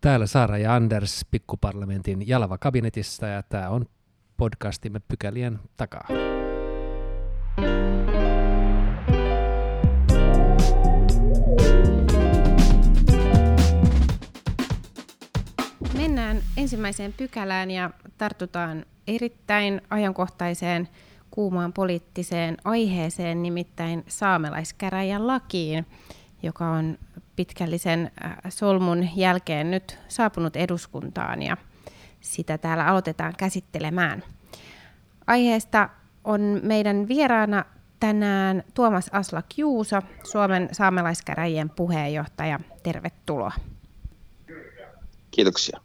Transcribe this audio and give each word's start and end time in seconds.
Täällä 0.00 0.26
Saara 0.26 0.58
ja 0.58 0.74
Anders 0.74 1.26
pikkuparlamentin 1.30 2.28
Jalava 2.28 2.58
kabinetissa 2.58 3.26
ja 3.26 3.42
tämä 3.42 3.68
on 3.68 3.86
podcastimme 4.36 5.00
pykälien 5.08 5.58
takaa. 5.76 6.08
Mennään 15.96 16.42
ensimmäiseen 16.56 17.12
pykälään 17.12 17.70
ja 17.70 17.90
tartutaan 18.18 18.84
erittäin 19.06 19.82
ajankohtaiseen 19.90 20.88
kuumaan 21.30 21.72
poliittiseen 21.72 22.56
aiheeseen, 22.64 23.42
nimittäin 23.42 24.04
saamelaiskäräjän 24.08 25.26
lakiin, 25.26 25.86
joka 26.42 26.70
on 26.70 26.98
pitkällisen 27.36 28.10
äh, 28.24 28.36
solmun 28.48 29.08
jälkeen 29.16 29.70
nyt 29.70 29.98
saapunut 30.08 30.56
eduskuntaan 30.56 31.42
ja 31.42 31.56
sitä 32.20 32.58
täällä 32.58 32.86
aloitetaan 32.86 33.34
käsittelemään. 33.38 34.22
Aiheesta 35.26 35.88
on 36.24 36.60
meidän 36.62 37.08
vieraana 37.08 37.64
tänään 38.00 38.62
Tuomas 38.74 39.08
Asla 39.12 39.42
Kiusa, 39.48 40.02
Suomen 40.22 40.68
saamelaiskäräjien 40.72 41.70
puheenjohtaja. 41.70 42.60
Tervetuloa. 42.82 43.52
Kiitoksia. 45.30 45.80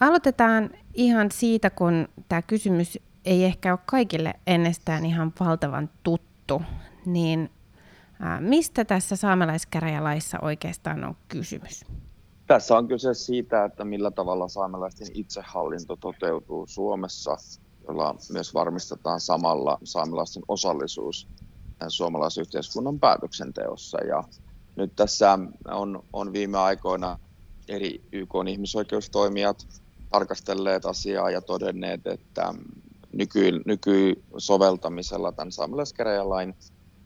Aloitetaan 0.00 0.70
ihan 0.94 1.30
siitä, 1.30 1.70
kun 1.70 2.08
tämä 2.28 2.42
kysymys 2.42 2.98
ei 3.24 3.44
ehkä 3.44 3.72
ole 3.72 3.78
kaikille 3.86 4.34
ennestään 4.46 5.06
ihan 5.06 5.32
valtavan 5.40 5.90
tuttu, 6.02 6.62
niin 7.06 7.50
Mistä 8.40 8.84
tässä 8.84 9.16
saamelaiskäräjälaissa 9.16 10.38
oikeastaan 10.42 11.04
on 11.04 11.16
kysymys? 11.28 11.84
Tässä 12.46 12.76
on 12.76 12.88
kyse 12.88 13.14
siitä, 13.14 13.64
että 13.64 13.84
millä 13.84 14.10
tavalla 14.10 14.48
saamelaisten 14.48 15.08
itsehallinto 15.14 15.96
toteutuu 15.96 16.66
Suomessa, 16.66 17.36
jolla 17.88 18.14
myös 18.32 18.54
varmistetaan 18.54 19.20
samalla 19.20 19.78
saamelaisten 19.84 20.42
osallisuus 20.48 21.28
suomalaisyhteiskunnan 21.88 23.00
päätöksenteossa. 23.00 24.04
Ja 24.04 24.24
nyt 24.76 24.96
tässä 24.96 25.38
on, 25.68 26.02
on 26.12 26.32
viime 26.32 26.58
aikoina 26.58 27.18
eri 27.68 28.04
YK 28.12 28.30
ihmisoikeustoimijat 28.48 29.66
tarkastelleet 30.10 30.86
asiaa 30.86 31.30
ja 31.30 31.40
todenneet, 31.40 32.06
että 32.06 32.54
nyky, 33.12 33.62
nykysoveltamisella 33.66 35.32
tämän 35.32 35.52
saamelaiskäräjälain 35.52 36.54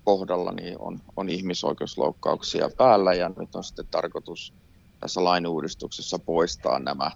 kohdalla 0.04 0.52
niin 0.52 0.76
on, 0.78 1.00
on 1.16 1.28
ihmisoikeusloukkauksia 1.28 2.70
päällä 2.76 3.14
ja 3.14 3.28
nyt 3.28 3.54
on 3.54 3.64
sitten 3.64 3.86
tarkoitus 3.90 4.54
tässä 5.00 5.24
lainuudistuksessa 5.24 6.18
poistaa 6.18 6.78
nämä 6.78 7.10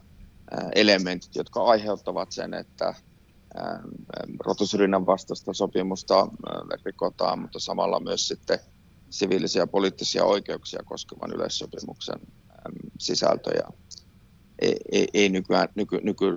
elementit, 0.74 1.34
jotka 1.34 1.64
aiheuttavat 1.64 2.32
sen, 2.32 2.54
että 2.54 2.94
rotusyrjinnän 4.44 5.06
vastaista 5.06 5.52
sopimusta 5.52 6.28
rikotaan, 6.84 7.38
mutta 7.38 7.58
samalla 7.60 8.00
myös 8.00 8.28
sitten 8.28 8.58
siviilisiä 9.10 9.62
ja 9.62 9.66
poliittisia 9.66 10.24
oikeuksia 10.24 10.82
koskevan 10.84 11.32
yleissopimuksen 11.32 12.20
sisältöjä 12.98 13.68
ei, 14.58 14.76
ei, 14.92 15.08
ei 15.14 15.28
nykyään 15.28 15.68
nyky, 15.74 16.00
nyky 16.02 16.36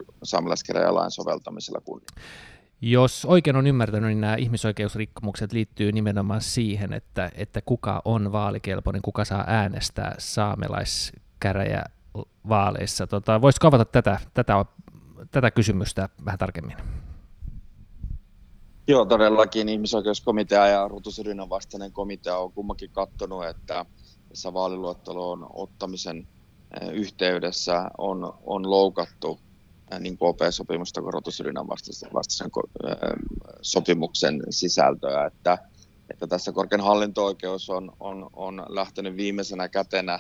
soveltamisella 1.12 1.82
kunnioita. 1.82 2.14
Jos 2.82 3.26
oikein 3.26 3.56
on 3.56 3.68
ymmärtänyt, 3.68 4.10
niin 4.10 4.22
nämä 4.22 4.36
ihmisoikeusrikkomukset 4.36 5.54
liittyy 5.54 5.92
nimenomaan 5.92 6.42
siihen, 6.42 6.94
että, 6.94 7.32
että 7.36 7.62
kuka 7.62 8.02
on 8.06 8.32
vaalikelpoinen, 8.32 9.02
kuka 9.02 9.26
saa 9.26 9.44
äänestää 9.48 10.16
saamelaiskäräjävaaleissa. 10.18 13.08
Tota, 13.08 13.42
voisitko 13.42 13.68
avata 13.68 13.86
tätä, 13.86 14.20
tätä, 14.34 14.66
tätä 15.32 15.52
kysymystä 15.52 16.10
vähän 16.26 16.40
tarkemmin? 16.40 16.78
Joo, 18.88 19.06
todellakin 19.06 19.70
ihmisoikeuskomitea 19.70 20.68
ja 20.68 20.88
rotusyrjinnän 20.88 21.50
vastainen 21.50 21.92
komitea 21.92 22.38
on 22.38 22.52
kummankin 22.52 22.92
katsonut, 22.92 23.46
että 23.46 23.86
tässä 24.30 24.54
vaaliluetteloon 24.54 25.48
ottamisen 25.54 26.28
eh, 26.82 26.90
yhteydessä 26.90 27.92
on, 27.98 28.34
on 28.46 28.70
loukattu 28.70 29.40
niin 30.00 30.18
OP-sopimusta 30.20 31.02
kuin 31.02 31.14
rotusyrjinnän 31.14 31.68
vastaisen, 31.68 32.10
vastaisen 32.14 32.52
sopimuksen 33.62 34.44
sisältöä, 34.50 35.26
että, 35.26 35.58
että 36.10 36.28
tässä 36.28 36.52
korkein 36.52 36.82
hallinto-oikeus 36.82 37.70
on, 37.70 37.92
on, 38.00 38.30
on 38.34 38.66
lähtenyt 38.70 39.18
viimeisenä 39.18 39.70
kätenä 39.70 40.20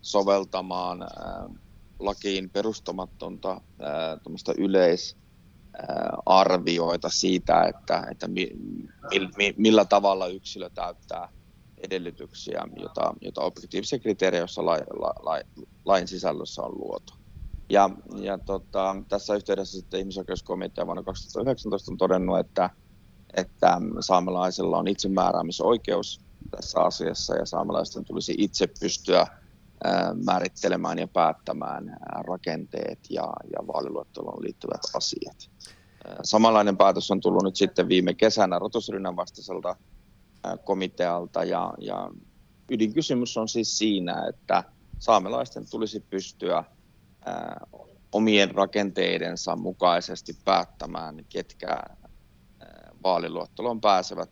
soveltamaan 0.00 1.02
ää, 1.02 1.48
lakiin 1.98 2.50
perustamatonta 2.50 3.60
ää, 3.80 4.18
yleisarvioita 4.58 7.08
siitä, 7.08 7.62
että, 7.62 8.06
että 8.10 8.28
mi, 8.28 8.50
mi, 9.36 9.54
millä 9.56 9.84
tavalla 9.84 10.26
yksilö 10.26 10.70
täyttää 10.70 11.28
edellytyksiä, 11.78 12.64
jota, 12.76 13.14
jota 13.20 13.40
objektiivisia 13.40 13.98
kriteerejä, 13.98 14.40
joissa 14.40 14.62
lain 15.84 16.08
sisällössä 16.08 16.62
on 16.62 16.78
luotu. 16.78 17.17
Ja, 17.70 17.90
ja 18.20 18.38
tota, 18.38 18.96
tässä 19.08 19.34
yhteydessä 19.34 19.78
sitten 19.78 20.00
ihmisoikeuskomitea 20.00 20.86
vuonna 20.86 21.02
2019 21.02 21.92
on 21.92 21.98
todennut, 21.98 22.38
että, 22.38 22.70
että 23.36 23.80
saamelaisilla 24.00 24.78
on 24.78 24.88
itsemääräämisoikeus 24.88 26.20
tässä 26.50 26.80
asiassa 26.80 27.36
ja 27.36 27.46
saamelaisten 27.46 28.04
tulisi 28.04 28.34
itse 28.38 28.66
pystyä 28.80 29.26
määrittelemään 30.24 30.98
ja 30.98 31.08
päättämään 31.08 31.96
rakenteet 32.28 32.98
ja, 33.10 33.32
ja 33.52 33.66
vaaliluetteloon 33.66 34.42
liittyvät 34.42 34.80
asiat. 34.94 35.50
Samanlainen 36.22 36.76
päätös 36.76 37.10
on 37.10 37.20
tullut 37.20 37.42
nyt 37.42 37.56
sitten 37.56 37.88
viime 37.88 38.14
kesänä 38.14 38.58
rotusrynnän 38.58 39.16
vastaiselta 39.16 39.76
komitealta 40.64 41.44
ja, 41.44 41.74
ja 41.78 42.10
ydinkysymys 42.70 43.36
on 43.36 43.48
siis 43.48 43.78
siinä, 43.78 44.26
että 44.28 44.64
saamelaisten 44.98 45.70
tulisi 45.70 46.00
pystyä 46.00 46.64
omien 48.12 48.50
rakenteidensa 48.50 49.56
mukaisesti 49.56 50.32
päättämään, 50.44 51.24
ketkä 51.28 51.76
vaaliluotteloon 53.02 53.80
pääsevät 53.80 54.28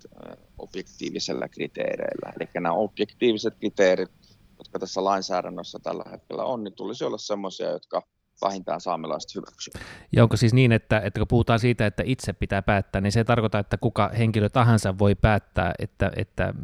objektiivisella 0.59 1.49
kriteereillä. 1.49 2.33
Eli 2.41 2.49
nämä 2.55 2.73
objektiiviset 2.73 3.55
kriteerit, 3.59 4.11
jotka 4.59 4.79
tässä 4.79 5.05
lainsäädännössä 5.05 5.79
tällä 5.83 6.05
hetkellä 6.11 6.45
on, 6.45 6.65
niin 6.65 6.75
tulisi 6.75 7.05
olla 7.05 7.19
sellaisia, 7.19 7.71
jotka 7.71 8.03
vähintään 8.43 8.81
saamelaiset 8.81 9.35
hyväksyvät. 9.35 9.81
Ja 10.13 10.23
onko 10.23 10.37
siis 10.37 10.55
niin, 10.55 10.73
että, 10.73 11.01
että 11.01 11.21
kun 11.21 11.29
puhutaan 11.29 11.59
siitä, 11.59 11.87
että 11.87 12.03
itse 12.07 12.33
pitää 12.33 12.63
päättää, 12.63 13.01
niin 13.01 13.13
se 13.13 13.25
tarkoittaa, 13.25 13.61
että 13.61 13.77
kuka 13.77 14.11
henkilö 14.19 14.49
tahansa 14.49 14.99
voi 14.99 15.15
päättää, 15.15 15.75
että, 15.79 16.13
että 16.17 16.55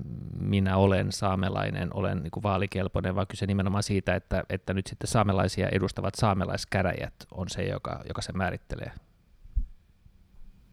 minä 0.41 0.77
olen 0.77 1.12
saamelainen, 1.12 1.97
olen 1.97 2.22
niin 2.22 2.31
kuin 2.31 2.43
vaalikelpoinen, 2.43 3.15
vaan 3.15 3.27
kyse 3.27 3.47
nimenomaan 3.47 3.83
siitä, 3.83 4.15
että, 4.15 4.44
että 4.49 4.75
nyt 4.75 4.87
sitten 4.87 5.09
saamelaisia 5.09 5.69
edustavat 5.69 6.15
saamelaiskäräjät 6.15 7.15
on 7.31 7.49
se, 7.49 7.62
joka, 7.62 8.00
joka 8.09 8.22
se 8.22 8.33
määrittelee. 8.33 8.93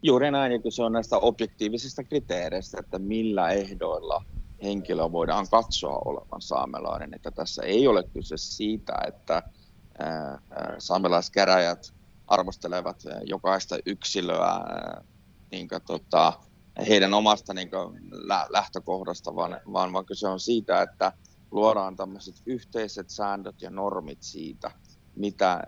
Juuri 0.04 0.32
näin, 0.32 0.52
ja 0.52 0.60
se 0.70 0.84
on 0.84 0.92
näistä 0.92 1.18
objektiivisista 1.18 2.04
kriteereistä, 2.04 2.78
että 2.80 3.00
millä 3.00 3.50
ehdoilla 3.50 4.24
henkilö 4.64 5.12
voidaan 5.12 5.48
katsoa 5.52 6.02
olevan 6.06 6.42
saamelainen. 6.42 7.14
Että 7.14 7.32
tässä 7.32 7.64
ei 7.64 7.88
ole 7.88 8.04
kyse 8.04 8.38
siitä, 8.38 8.94
että 9.08 9.44
saamelaiskäräjät 10.78 11.94
arvostelevat 12.28 13.04
jokaista 13.24 13.78
yksilöä 13.86 14.60
niin 15.52 15.68
kuin, 15.68 15.82
tota, 15.88 16.34
heidän 16.88 17.14
omasta 17.14 17.54
niin 17.54 17.70
kuin, 17.70 18.00
lähtökohdasta, 18.50 19.36
vaan, 19.36 19.60
vaan, 19.74 19.94
vaan 19.94 20.06
kyse 20.06 20.28
on 20.28 20.40
siitä, 20.40 20.82
että 20.82 21.12
luodaan 21.52 21.96
tämmöiset 21.96 22.36
yhteiset 22.46 23.10
säännöt 23.10 23.62
ja 23.62 23.70
normit 23.70 24.24
siitä, 24.24 24.72
mitä, 25.16 25.64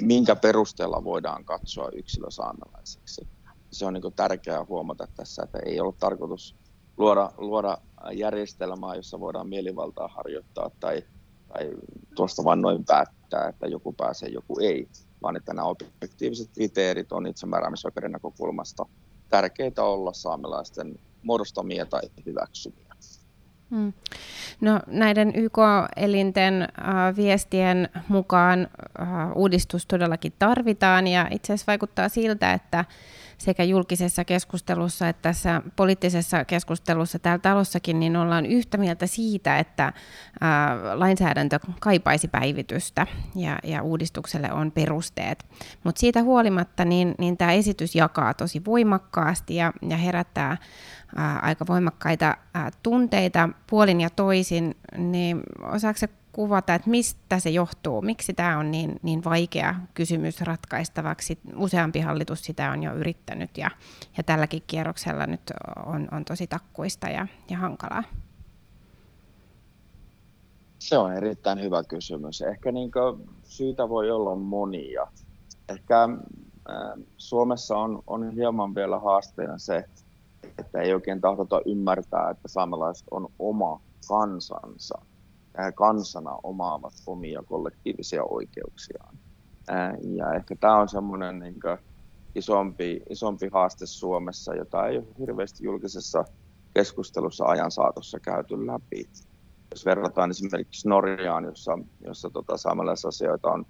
minkä 0.00 0.36
perusteella 0.36 1.04
voidaan 1.04 1.44
katsoa 1.44 1.88
yksilö 1.92 2.26
saamelaiseksi. 2.30 3.28
Se 3.70 3.86
on 3.86 3.92
niin 3.92 4.02
kuin, 4.02 4.14
tärkeää 4.14 4.64
huomata 4.68 5.08
tässä, 5.16 5.42
että 5.42 5.58
ei 5.66 5.80
ole 5.80 5.94
tarkoitus 5.98 6.56
luoda, 6.96 7.32
luoda 7.38 7.78
järjestelmää, 8.12 8.94
jossa 8.94 9.20
voidaan 9.20 9.48
mielivaltaa 9.48 10.08
harjoittaa 10.08 10.70
tai, 10.80 11.02
tai 11.48 11.70
tuosta 12.14 12.44
vain 12.44 12.60
noin 12.60 12.84
päättää 12.84 13.23
sitä, 13.34 13.48
että 13.48 13.66
joku 13.66 13.92
pääsee, 13.92 14.28
joku 14.28 14.60
ei, 14.60 14.88
vaan 15.22 15.36
että 15.36 15.54
nämä 15.54 15.68
objektiiviset 15.68 16.50
kriteerit 16.54 17.12
on 17.12 17.26
itsemääräämisoikeuden 17.26 18.12
näkökulmasta 18.12 18.86
tärkeitä 19.28 19.82
olla 19.82 20.12
saamelaisten 20.12 20.98
muodostamia 21.22 21.86
tai 21.86 22.02
hyväksymiä. 22.26 22.84
Hmm. 23.70 23.92
No, 24.60 24.80
näiden 24.86 25.32
YK-elinten 25.34 26.62
äh, 26.62 27.16
viestien 27.16 27.88
mukaan 28.08 28.68
äh, 29.00 29.36
uudistus 29.36 29.86
todellakin 29.86 30.32
tarvitaan 30.38 31.06
ja 31.06 31.28
itse 31.30 31.52
asiassa 31.52 31.70
vaikuttaa 31.70 32.08
siltä, 32.08 32.52
että 32.52 32.84
sekä 33.44 33.64
julkisessa 33.64 34.24
keskustelussa 34.24 35.08
että 35.08 35.22
tässä 35.22 35.62
poliittisessa 35.76 36.44
keskustelussa 36.44 37.18
täällä 37.18 37.38
talossakin, 37.38 38.00
niin 38.00 38.16
ollaan 38.16 38.46
yhtä 38.46 38.78
mieltä 38.78 39.06
siitä, 39.06 39.58
että 39.58 39.92
ää, 40.40 40.78
lainsäädäntö 40.98 41.58
kaipaisi 41.80 42.28
päivitystä 42.28 43.06
ja, 43.34 43.58
ja 43.64 43.82
uudistukselle 43.82 44.52
on 44.52 44.72
perusteet. 44.72 45.44
Mutta 45.84 46.00
siitä 46.00 46.22
huolimatta 46.22 46.84
niin, 46.84 47.14
niin 47.18 47.36
tämä 47.36 47.52
esitys 47.52 47.94
jakaa 47.94 48.34
tosi 48.34 48.64
voimakkaasti 48.64 49.54
ja, 49.54 49.72
ja 49.88 49.96
herättää 49.96 50.56
ää, 51.16 51.38
aika 51.38 51.66
voimakkaita 51.68 52.36
ää, 52.54 52.70
tunteita 52.82 53.48
puolin 53.70 54.00
ja 54.00 54.10
toisin, 54.10 54.76
niin 54.98 55.42
osaako 55.62 55.98
kuvata, 56.34 56.74
että 56.74 56.90
mistä 56.90 57.38
se 57.38 57.50
johtuu, 57.50 58.02
miksi 58.02 58.34
tämä 58.34 58.58
on 58.58 58.70
niin, 58.70 59.00
niin 59.02 59.24
vaikea 59.24 59.74
kysymys 59.94 60.40
ratkaistavaksi. 60.40 61.38
Useampi 61.56 62.00
hallitus 62.00 62.44
sitä 62.44 62.70
on 62.70 62.82
jo 62.82 62.94
yrittänyt 62.94 63.58
ja, 63.58 63.70
ja 64.16 64.22
tälläkin 64.22 64.62
kierroksella 64.66 65.26
nyt 65.26 65.40
on, 65.86 66.08
on 66.12 66.24
tosi 66.24 66.46
takkuista 66.46 67.08
ja, 67.08 67.26
ja 67.50 67.58
hankalaa. 67.58 68.04
Se 70.78 70.98
on 70.98 71.12
erittäin 71.12 71.60
hyvä 71.60 71.84
kysymys. 71.84 72.42
Ehkä 72.42 72.72
niin 72.72 72.90
syitä 73.42 73.88
voi 73.88 74.10
olla 74.10 74.36
monia. 74.36 75.06
Ehkä 75.68 76.08
Suomessa 77.16 77.76
on, 77.76 78.02
on 78.06 78.30
hieman 78.30 78.74
vielä 78.74 78.98
haasteena 78.98 79.58
se, 79.58 79.84
että 80.58 80.80
ei 80.80 80.94
oikein 80.94 81.20
tahdota 81.20 81.60
ymmärtää, 81.66 82.30
että 82.30 82.48
saamelaiset 82.48 83.06
on 83.10 83.28
oma 83.38 83.80
kansansa 84.08 84.98
kansana 85.74 86.38
omaavat 86.42 86.92
omia 87.06 87.42
kollektiivisia 87.42 88.24
oikeuksiaan. 88.24 89.18
Ja 90.16 90.32
ehkä 90.34 90.56
tämä 90.60 90.76
on 90.76 90.88
semmoinen 90.88 91.38
niin 91.38 91.54
isompi, 92.34 93.02
isompi 93.10 93.48
haaste 93.52 93.86
Suomessa, 93.86 94.54
jota 94.54 94.86
ei 94.86 94.98
ole 94.98 95.06
hirveästi 95.18 95.64
julkisessa 95.64 96.24
keskustelussa 96.74 97.44
ajan 97.44 97.70
saatossa 97.70 98.20
käyty 98.20 98.66
läpi. 98.66 99.08
Jos 99.70 99.86
verrataan 99.86 100.30
esimerkiksi 100.30 100.88
Norjaan, 100.88 101.44
jossa, 101.44 101.78
jossa 102.04 102.30
tota, 102.30 102.56
saamelaisasioita 102.56 103.50
on 103.50 103.66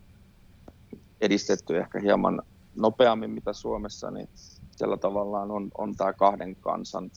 edistetty 1.21 1.79
ehkä 1.79 2.01
hieman 2.01 2.43
nopeammin 2.77 3.31
mitä 3.31 3.53
Suomessa, 3.53 4.11
niin 4.11 4.29
siellä 4.77 4.97
tavallaan 4.97 5.51
on, 5.51 5.71
on 5.79 5.95
tämä 5.95 6.13
kahden 6.13 6.57
kansan 6.57 7.11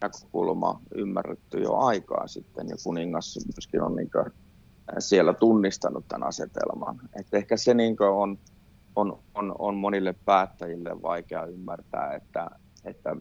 näkökulma 0.00 0.80
ymmärretty 0.94 1.58
jo 1.58 1.76
aikaa 1.76 2.26
sitten 2.26 2.68
ja 2.68 2.76
kuningas 2.84 3.38
myöskin 3.56 3.82
on 3.82 3.96
niin 3.96 4.10
siellä 4.98 5.34
tunnistanut 5.34 6.08
tämän 6.08 6.28
asetelman. 6.28 7.00
Et 7.20 7.34
ehkä 7.34 7.56
se 7.56 7.74
niin 7.74 7.96
on, 8.02 8.38
on, 8.96 9.22
on, 9.34 9.54
on 9.58 9.76
monille 9.76 10.14
päättäjille 10.24 11.02
vaikea 11.02 11.44
ymmärtää, 11.44 12.14
että, 12.14 12.50
että 12.84 13.16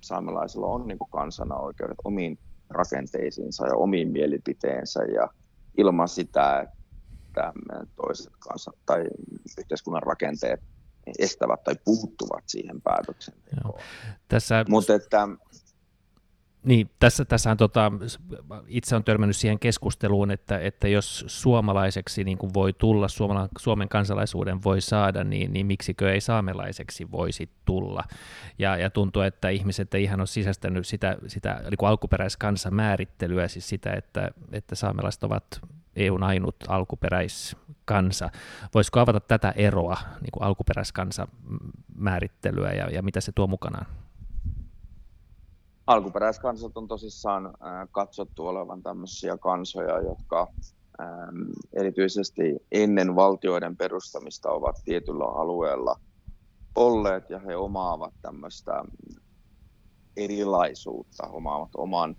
saamelaisilla 0.00 0.66
on 0.66 0.88
niin 0.88 0.98
kansana 1.10 1.56
oikeudet 1.56 1.98
omiin 2.04 2.38
rakenteisiinsa 2.70 3.66
ja 3.66 3.74
omiin 3.74 4.08
mielipiteensä 4.08 5.02
ja 5.04 5.28
ilman 5.78 6.08
sitä, 6.08 6.60
että 6.60 7.52
toiset 7.96 8.32
kansat 8.38 8.74
tai 8.86 9.04
yhteiskunnan 9.58 10.02
rakenteet 10.02 10.60
estävät 11.18 11.64
tai 11.64 11.74
puuttuvat 11.84 12.44
siihen 12.46 12.80
päätöksentekoon. 12.80 13.80
Tässä... 14.28 14.64
Mutta 14.68 14.94
että 14.94 15.28
niin, 16.62 16.90
tässä, 16.98 17.24
tässähän 17.24 17.56
tota, 17.56 17.92
itse 18.66 18.96
on 18.96 19.04
törmännyt 19.04 19.36
siihen 19.36 19.58
keskusteluun, 19.58 20.30
että, 20.30 20.58
että 20.58 20.88
jos 20.88 21.24
suomalaiseksi 21.26 22.24
niin 22.24 22.38
kuin 22.38 22.54
voi 22.54 22.72
tulla, 22.72 23.08
Suomala, 23.08 23.48
Suomen 23.58 23.88
kansalaisuuden 23.88 24.64
voi 24.64 24.80
saada, 24.80 25.24
niin, 25.24 25.52
niin 25.52 25.66
miksikö 25.66 26.12
ei 26.12 26.20
saamelaiseksi 26.20 27.10
voisi 27.10 27.50
tulla. 27.64 28.04
Ja, 28.58 28.76
ja 28.76 28.90
tuntuu, 28.90 29.22
että 29.22 29.48
ihmiset 29.48 29.94
ei 29.94 30.02
ihan 30.02 30.20
ole 30.20 30.26
sisäistänyt 30.26 30.86
sitä, 30.86 31.16
sitä 31.26 31.62
niin 31.70 31.88
alkuperäiskansan 31.88 32.74
määrittelyä, 32.74 33.48
siis 33.48 33.68
sitä, 33.68 33.92
että, 33.92 34.30
että 34.52 34.74
saamelaiset 34.74 35.22
ovat 35.22 35.44
EUn 35.96 36.22
ainut 36.22 36.56
alkuperäiskansa. 36.68 38.30
Voisiko 38.74 39.00
avata 39.00 39.20
tätä 39.20 39.52
eroa, 39.56 39.96
niin 40.20 40.30
kuin 40.32 40.42
alkuperäiskansan 40.42 41.28
määrittelyä 41.94 42.72
ja, 42.72 42.90
ja 42.90 43.02
mitä 43.02 43.20
se 43.20 43.32
tuo 43.32 43.46
mukanaan? 43.46 43.86
Alkuperäiskansat 45.90 46.76
on 46.76 46.88
tosissaan 46.88 47.54
katsottu 47.90 48.46
olevan 48.46 48.82
tämmöisiä 48.82 49.36
kansoja, 49.38 50.00
jotka 50.00 50.46
erityisesti 51.72 52.42
ennen 52.72 53.16
valtioiden 53.16 53.76
perustamista 53.76 54.50
ovat 54.50 54.76
tietyllä 54.84 55.24
alueella 55.24 55.96
olleet 56.76 57.30
ja 57.30 57.38
he 57.38 57.56
omaavat 57.56 58.14
tämmöistä 58.22 58.84
erilaisuutta, 60.16 61.26
omaavat 61.26 61.70
oman 61.76 62.16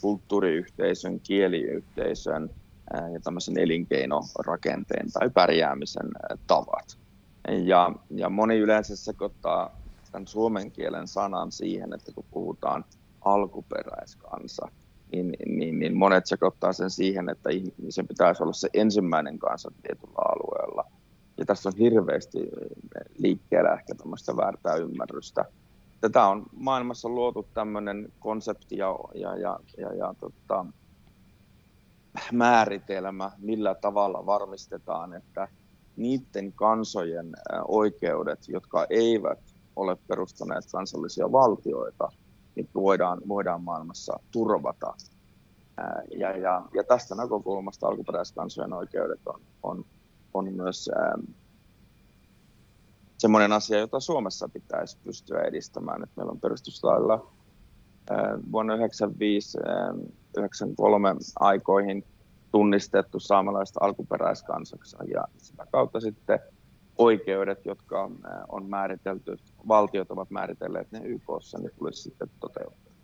kulttuuriyhteisön, 0.00 1.20
kieliyhteisön 1.20 2.50
ja 3.12 3.20
tämmöisen 3.24 3.58
elinkeinorakenteen 3.58 5.12
tai 5.12 5.30
pärjäämisen 5.30 6.10
tavat. 6.46 6.98
Ja, 7.66 7.92
ja 8.10 8.28
moni 8.28 8.58
yleensä 8.58 8.96
sekoittaa 8.96 9.83
tämän 10.14 10.26
suomen 10.26 10.70
kielen 10.70 11.08
sanan 11.08 11.52
siihen, 11.52 11.92
että 11.92 12.12
kun 12.14 12.24
puhutaan 12.30 12.84
alkuperäiskansa, 13.20 14.68
niin, 15.12 15.36
niin, 15.46 15.78
niin 15.78 15.96
monet 15.96 16.26
sekoittaa 16.26 16.72
sen 16.72 16.90
siihen, 16.90 17.28
että 17.28 17.50
ihmisen 17.50 18.08
pitäisi 18.08 18.42
olla 18.42 18.52
se 18.52 18.68
ensimmäinen 18.74 19.38
kansa 19.38 19.70
tietyllä 19.82 20.14
alueella. 20.16 20.84
Ja 21.38 21.44
tässä 21.44 21.68
on 21.68 21.76
hirveästi 21.78 22.38
liikkeellä 23.18 23.72
ehkä 23.72 23.94
tämmöistä 23.94 24.36
väärtää 24.36 24.74
ymmärrystä. 24.74 25.44
Tätä 26.00 26.26
on 26.26 26.46
maailmassa 26.52 27.08
luotu 27.08 27.46
tämmöinen 27.54 28.12
konsepti 28.18 28.76
ja, 28.76 28.98
ja, 29.14 29.36
ja, 29.36 29.60
ja, 29.78 29.94
ja 29.94 30.14
tota, 30.20 30.66
määritelmä, 32.32 33.30
millä 33.38 33.74
tavalla 33.74 34.26
varmistetaan, 34.26 35.14
että 35.14 35.48
niiden 35.96 36.52
kansojen 36.52 37.32
oikeudet, 37.68 38.48
jotka 38.48 38.86
eivät 38.90 39.53
ole 39.76 39.96
perustaneet 40.08 40.64
kansallisia 40.72 41.32
valtioita, 41.32 42.08
niin 42.56 42.68
voidaan, 42.74 43.20
voidaan 43.28 43.62
maailmassa 43.62 44.20
turvata. 44.30 44.94
Ja, 46.18 46.36
ja, 46.36 46.62
ja 46.74 46.84
tästä 46.84 47.14
näkökulmasta 47.14 47.86
alkuperäiskansojen 47.86 48.72
oikeudet 48.72 49.20
on, 49.26 49.40
on, 49.62 49.84
on 50.34 50.54
myös 50.54 50.90
semmoinen 53.18 53.52
asia, 53.52 53.78
jota 53.78 54.00
Suomessa 54.00 54.48
pitäisi 54.48 54.98
pystyä 55.04 55.42
edistämään. 55.42 56.02
Että 56.02 56.12
meillä 56.16 56.32
on 56.32 56.40
perustuslailla 56.40 57.32
vuonna 58.52 58.76
1995-1993 58.76 58.80
aikoihin 61.36 62.04
tunnistettu 62.52 63.20
saamelaiset 63.20 63.76
alkuperäiskansaksi 63.80 64.96
ja 65.14 65.24
sitä 65.36 65.66
kautta 65.72 66.00
sitten 66.00 66.40
oikeudet, 66.98 67.66
jotka 67.66 68.10
on 68.48 68.66
määritelty, 68.66 69.36
valtiot 69.68 70.10
ovat 70.10 70.30
määritelleet 70.30 70.92
ne 70.92 71.00
YKssa, 71.04 71.58
niin 71.58 71.70
tulisi 71.78 72.02
sitten 72.02 72.28
toteuttaa. 72.40 72.94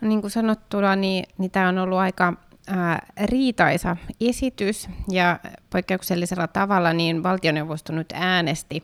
No 0.00 0.08
niin 0.08 0.20
kuin 0.20 0.30
sanottuna, 0.30 0.96
niin, 0.96 1.24
niin 1.38 1.50
tämä 1.50 1.68
on 1.68 1.78
ollut 1.78 1.98
aika 1.98 2.32
ää, 2.68 3.06
riitaisa 3.24 3.96
esitys 4.20 4.88
ja 5.10 5.40
poikkeuksellisella 5.70 6.48
tavalla 6.48 6.92
niin 6.92 7.22
valtioneuvosto 7.22 7.92
nyt 7.92 8.12
äänesti 8.14 8.82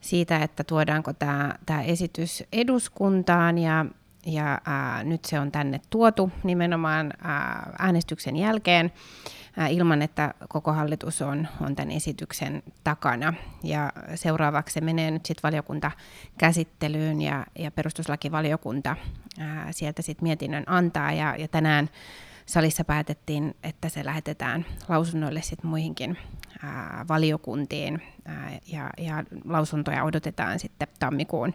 siitä, 0.00 0.36
että 0.42 0.64
tuodaanko 0.64 1.12
tämä, 1.12 1.54
tämä 1.66 1.82
esitys 1.82 2.44
eduskuntaan 2.52 3.58
ja, 3.58 3.86
ja 4.26 4.60
ää, 4.64 5.04
nyt 5.04 5.24
se 5.24 5.40
on 5.40 5.52
tänne 5.52 5.80
tuotu 5.90 6.30
nimenomaan 6.42 7.12
ää, 7.22 7.72
äänestyksen 7.78 8.36
jälkeen 8.36 8.92
ilman, 9.70 10.02
että 10.02 10.34
koko 10.48 10.72
hallitus 10.72 11.22
on, 11.22 11.48
on 11.60 11.76
tämän 11.76 11.90
esityksen 11.90 12.62
takana. 12.84 13.34
Ja 13.62 13.92
seuraavaksi 14.14 14.74
se 14.74 14.80
menee 14.80 15.10
nyt 15.10 15.26
sitten 15.26 15.42
valiokuntakäsittelyyn 15.42 17.20
ja, 17.20 17.46
ja 17.58 17.70
perustuslakivaliokunta 17.70 18.96
ää, 19.38 19.72
sieltä 19.72 20.02
sitten 20.02 20.24
mietinnön 20.24 20.64
antaa. 20.66 21.12
Ja, 21.12 21.36
ja 21.38 21.48
tänään 21.48 21.90
salissa 22.46 22.84
päätettiin, 22.84 23.56
että 23.62 23.88
se 23.88 24.04
lähetetään 24.04 24.66
lausunnoille 24.88 25.42
sitten 25.42 25.70
muihinkin 25.70 26.18
ää, 26.62 27.04
valiokuntiin. 27.08 28.02
Ää, 28.24 28.50
ja, 28.72 28.90
ja 28.98 29.24
lausuntoja 29.44 30.04
odotetaan 30.04 30.58
sitten 30.58 30.88
tammikuun 30.98 31.54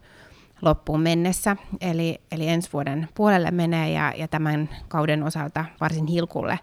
loppuun 0.62 1.02
mennessä, 1.02 1.56
eli, 1.82 2.22
eli 2.32 2.48
ensi 2.48 2.70
vuoden 2.74 3.10
puolelle 3.16 3.52
menee 3.52 3.92
ja, 3.92 4.14
ja 4.18 4.28
tämän 4.28 4.70
kauden 4.88 5.24
osalta 5.24 5.66
varsin 5.82 6.08
hilkulle 6.08 6.60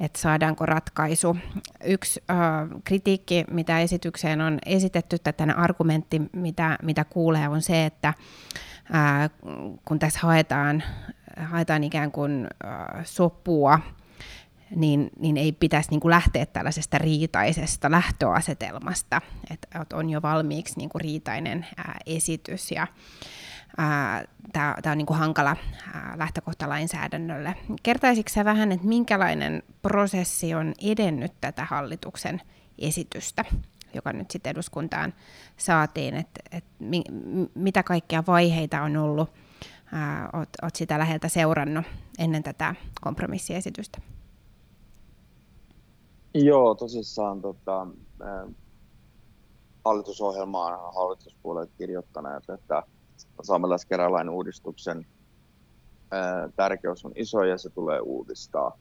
että 0.00 0.18
saadaanko 0.18 0.66
ratkaisu. 0.66 1.36
Yksi 1.84 2.22
äh, 2.30 2.38
kritiikki, 2.84 3.44
mitä 3.50 3.80
esitykseen 3.80 4.40
on 4.40 4.58
esitetty, 4.66 5.18
tai 5.18 5.32
tänä 5.32 5.54
argumentti, 5.54 6.22
mitä, 6.32 6.78
mitä 6.82 7.04
kuulee, 7.04 7.48
on 7.48 7.62
se, 7.62 7.86
että 7.86 8.08
äh, 8.08 9.30
kun 9.84 9.98
tässä 9.98 10.20
haetaan, 10.22 10.82
haetaan 11.36 11.84
ikään 11.84 12.12
kuin 12.12 12.46
äh, 12.64 13.04
sopua 13.04 13.78
niin, 14.76 15.10
niin 15.18 15.36
ei 15.36 15.52
pitäisi 15.52 15.90
niin 15.90 16.00
kuin 16.00 16.10
lähteä 16.10 16.46
tällaisesta 16.46 16.98
riitaisesta 16.98 17.90
lähtöasetelmasta, 17.90 19.20
että 19.50 19.96
on 19.96 20.10
jo 20.10 20.22
valmiiksi 20.22 20.74
niin 20.76 20.88
kuin 20.88 21.00
riitainen 21.00 21.66
ää, 21.76 21.98
esitys 22.06 22.70
ja 22.70 22.86
tämä 24.52 24.92
on 24.92 24.98
niin 24.98 25.06
kuin 25.06 25.18
hankala 25.18 25.56
ää, 25.94 26.14
lähtökohta 26.16 26.68
lainsäädännölle. 26.68 27.54
Kertaisitko 27.82 28.44
vähän, 28.44 28.72
että 28.72 28.86
minkälainen 28.86 29.62
prosessi 29.82 30.54
on 30.54 30.74
edennyt 30.82 31.32
tätä 31.40 31.64
hallituksen 31.64 32.42
esitystä, 32.78 33.44
joka 33.94 34.12
nyt 34.12 34.30
sitten 34.30 34.50
eduskuntaan 34.50 35.14
saatiin, 35.56 36.14
että 36.14 36.40
et 36.52 36.64
mi, 36.78 37.04
mitä 37.54 37.82
kaikkia 37.82 38.24
vaiheita 38.26 38.82
on 38.82 38.96
ollut, 38.96 39.30
oot, 40.32 40.48
oot 40.62 40.76
sitä 40.76 40.98
läheltä 40.98 41.28
seurannut 41.28 41.84
ennen 42.18 42.42
tätä 42.42 42.74
kompromissiesitystä? 43.00 43.98
Joo, 46.34 46.74
tosissaan 46.74 47.42
tota, 47.42 47.86
hallitusohjelmaan 49.84 50.94
hallituspuolet 50.94 51.70
kirjoittaneet, 51.78 52.50
että 52.50 52.82
saamelaiskäräjälain 53.42 54.30
uudistuksen 54.30 55.06
tärkeys 56.56 57.04
on 57.04 57.12
iso 57.14 57.44
ja 57.44 57.58
se 57.58 57.70
tulee 57.70 58.00
uudistaa. 58.00 58.78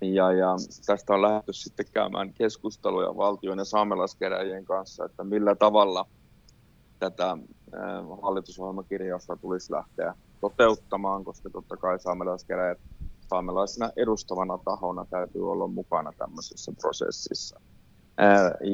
Ja, 0.00 0.32
ja 0.32 0.56
tästä 0.86 1.14
on 1.14 1.22
lähdetty 1.22 1.52
sitten 1.52 1.86
käymään 1.92 2.32
keskusteluja 2.32 3.16
valtion 3.16 3.58
ja 3.58 3.64
saamelaiskäräjien 3.64 4.64
kanssa, 4.64 5.04
että 5.04 5.24
millä 5.24 5.54
tavalla 5.54 6.06
tätä 6.98 7.38
hallitusohjelmakirjausta 8.22 9.36
tulisi 9.36 9.72
lähteä 9.72 10.14
toteuttamaan, 10.40 11.24
koska 11.24 11.50
totta 11.50 11.76
kai 11.76 11.98
saamelaiskäräjät 11.98 12.78
saamelaisena 13.28 13.90
edustavana 13.96 14.58
tahona 14.64 15.06
täytyy 15.10 15.50
olla 15.50 15.66
mukana 15.66 16.12
tämmöisessä 16.18 16.72
prosessissa. 16.80 17.60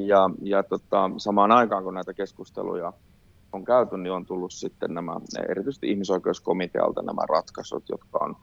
Ja, 0.07 0.31
ja 0.43 0.63
tota, 0.63 1.11
samaan 1.17 1.53
aikaan, 1.53 1.85
kun 1.85 1.95
näitä 1.95 2.15
keskusteluja 2.15 2.93
on 3.53 3.65
käyty, 3.65 3.99
niin 3.99 4.13
on 4.13 4.27
tullut 4.27 4.53
sitten 4.53 4.95
nämä, 4.95 5.13
erityisesti 5.49 5.91
ihmisoikeuskomitealta 5.91 7.03
nämä 7.03 7.23
ratkaisut, 7.29 7.89
jotka 7.89 8.19
on 8.21 8.37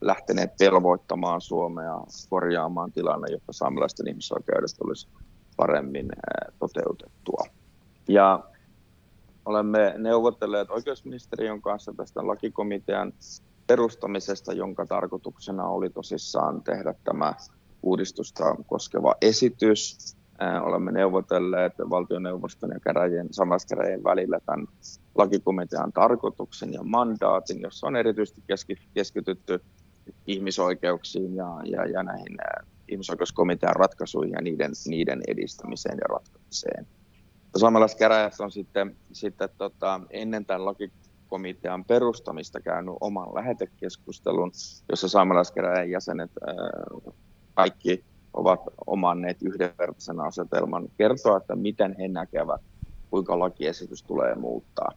lähteneet 0.00 0.50
velvoittamaan 0.60 1.40
Suomea 1.40 2.00
korjaamaan 2.30 2.92
tilanne, 2.92 3.32
jotta 3.32 3.52
saamelaisten 3.52 4.08
ihmisoikeudet 4.08 4.70
olisi 4.84 5.08
paremmin 5.56 6.08
toteutettua. 6.58 7.44
Ja 8.08 8.44
olemme 9.44 9.94
neuvotelleet 9.98 10.70
oikeusministeriön 10.70 11.62
kanssa 11.62 11.92
tästä 11.96 12.26
lakikomitean 12.26 13.12
perustamisesta, 13.66 14.52
jonka 14.52 14.86
tarkoituksena 14.86 15.68
oli 15.68 15.90
tosissaan 15.90 16.62
tehdä 16.62 16.94
tämä 17.04 17.34
uudistusta 17.82 18.56
koskeva 18.66 19.14
esitys. 19.22 20.16
Olemme 20.62 20.92
neuvotelleet 20.92 21.72
valtioneuvoston 21.90 22.70
ja 22.70 22.80
käräjien, 22.80 23.28
samaskäräjien 23.30 24.04
välillä 24.04 24.40
tämän 24.46 24.66
lakikomitean 25.14 25.92
tarkoituksen 25.92 26.72
ja 26.72 26.82
mandaatin, 26.82 27.60
jossa 27.60 27.86
on 27.86 27.96
erityisesti 27.96 28.42
keskitytty 28.94 29.60
ihmisoikeuksiin 30.26 31.36
ja, 31.36 31.46
ja, 31.64 31.86
ja 31.86 32.02
näihin 32.02 32.36
ihmisoikeuskomitean 32.88 33.76
ratkaisuihin 33.76 34.32
ja 34.32 34.42
niiden, 34.42 34.72
niiden 34.86 35.20
edistämiseen 35.28 35.98
ja 36.00 36.06
ratkaiseen. 36.08 36.86
Saamelaiskäräjät 37.56 38.40
on 38.40 38.50
sitten, 38.50 38.96
sitten 39.12 39.48
tota, 39.58 40.00
ennen 40.10 40.46
tämän 40.46 40.64
lakikomitean 40.64 41.84
perustamista 41.84 42.60
käynyt 42.60 42.94
oman 43.00 43.34
lähetekeskustelun, 43.34 44.52
jossa 44.90 45.08
saamelaiskäräjien 45.08 45.90
jäsenet 45.90 46.30
ää, 46.46 46.54
kaikki 47.54 48.04
ovat 48.34 48.60
omanneet 48.86 49.42
yhdenvertaisen 49.42 50.20
asetelman 50.20 50.88
kertoa, 50.98 51.36
että 51.36 51.56
miten 51.56 51.96
he 51.98 52.08
näkevät, 52.08 52.60
kuinka 53.10 53.38
lakiesitys 53.38 54.02
tulee 54.02 54.34
muuttaa. 54.34 54.92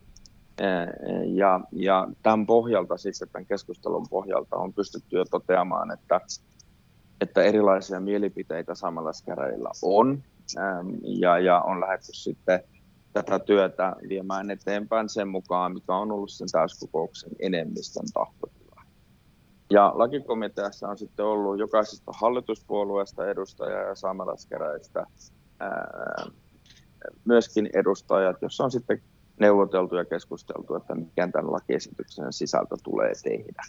Ja, 1.35 1.59
ja 1.71 2.07
tämän 2.23 2.45
pohjalta, 2.45 2.97
siis 2.97 3.23
tämän 3.31 3.45
keskustelun 3.45 4.07
pohjalta 4.09 4.55
on 4.55 4.73
pystytty 4.73 5.17
jo 5.17 5.25
toteamaan, 5.25 5.91
että, 5.91 6.21
että 7.21 7.43
erilaisia 7.43 7.99
mielipiteitä 7.99 8.75
saamelaiskäräjillä 8.75 9.69
on, 9.83 10.23
ja, 11.03 11.39
ja 11.39 11.61
on 11.61 11.81
lähdetty 11.81 12.13
sitten 12.13 12.59
tätä 13.13 13.39
työtä 13.39 13.95
viemään 14.09 14.51
eteenpäin 14.51 15.09
sen 15.09 15.27
mukaan, 15.27 15.73
mikä 15.73 15.95
on 15.95 16.11
ollut 16.11 16.31
sen 16.31 16.47
täyskokouksen 16.51 17.31
enemmistön 17.39 18.05
tahtotila. 18.13 18.60
Ja 19.71 19.91
lakikomiteassa 19.95 20.87
on 20.87 20.97
sitten 20.97 21.25
ollut 21.25 21.59
jokaisesta 21.59 22.11
hallituspuolueesta 22.15 23.29
edustajaa 23.29 23.81
ja 23.81 23.95
saamelaiskäräjistä 23.95 25.05
myöskin 27.25 27.69
edustajat, 27.73 28.41
jossa 28.41 28.63
on 28.63 28.71
sitten 28.71 29.01
neuvoteltu 29.39 29.95
ja 29.95 30.05
keskusteltu, 30.05 30.75
että 30.75 30.95
mikä 30.95 31.27
tämän 31.27 31.51
lakiesityksen 31.51 32.33
sisältö 32.33 32.75
tulee 32.83 33.11
tehdä. 33.23 33.61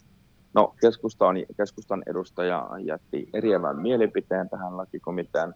No, 0.54 0.74
keskustan, 0.80 1.36
keskustan 1.56 2.02
edustaja 2.06 2.68
jätti 2.84 3.28
eriävän 3.34 3.78
mielipiteen 3.78 4.48
tähän 4.48 4.76
lakikomitean 4.76 5.54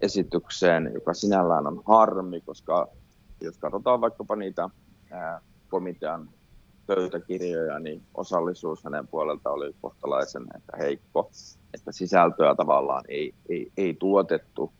esitykseen, 0.00 0.90
joka 0.94 1.14
sinällään 1.14 1.66
on 1.66 1.82
harmi, 1.86 2.40
koska 2.40 2.88
jos 3.40 3.58
katsotaan 3.58 4.00
vaikkapa 4.00 4.36
niitä 4.36 4.70
komitean 5.68 6.28
pöytäkirjoja, 6.94 7.78
niin 7.78 8.02
osallisuus 8.14 8.84
hänen 8.84 9.08
puolelta 9.08 9.50
oli 9.50 9.74
kohtalaisen 9.80 10.42
että 10.56 10.76
heikko, 10.78 11.30
että 11.74 11.92
sisältöä 11.92 12.54
tavallaan 12.54 13.04
ei, 13.08 13.34
ei, 13.48 13.72
ei 13.76 13.94
tuotettu 13.94 14.72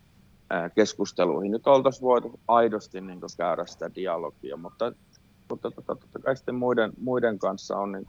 keskusteluihin. 0.75 1.51
Nyt 1.51 1.67
oltaisiin 1.67 2.01
voitu 2.01 2.39
aidosti 2.47 3.01
niin 3.01 3.19
käydä 3.37 3.65
sitä 3.65 3.95
dialogia, 3.95 4.57
mutta, 4.57 4.93
mutta 5.49 5.71
tota, 5.71 5.95
totta 5.95 6.19
kai 6.19 6.35
sitten 6.35 6.55
muiden, 6.55 6.91
muiden 7.01 7.39
kanssa 7.39 7.77
on 7.77 7.91
niin 7.91 8.05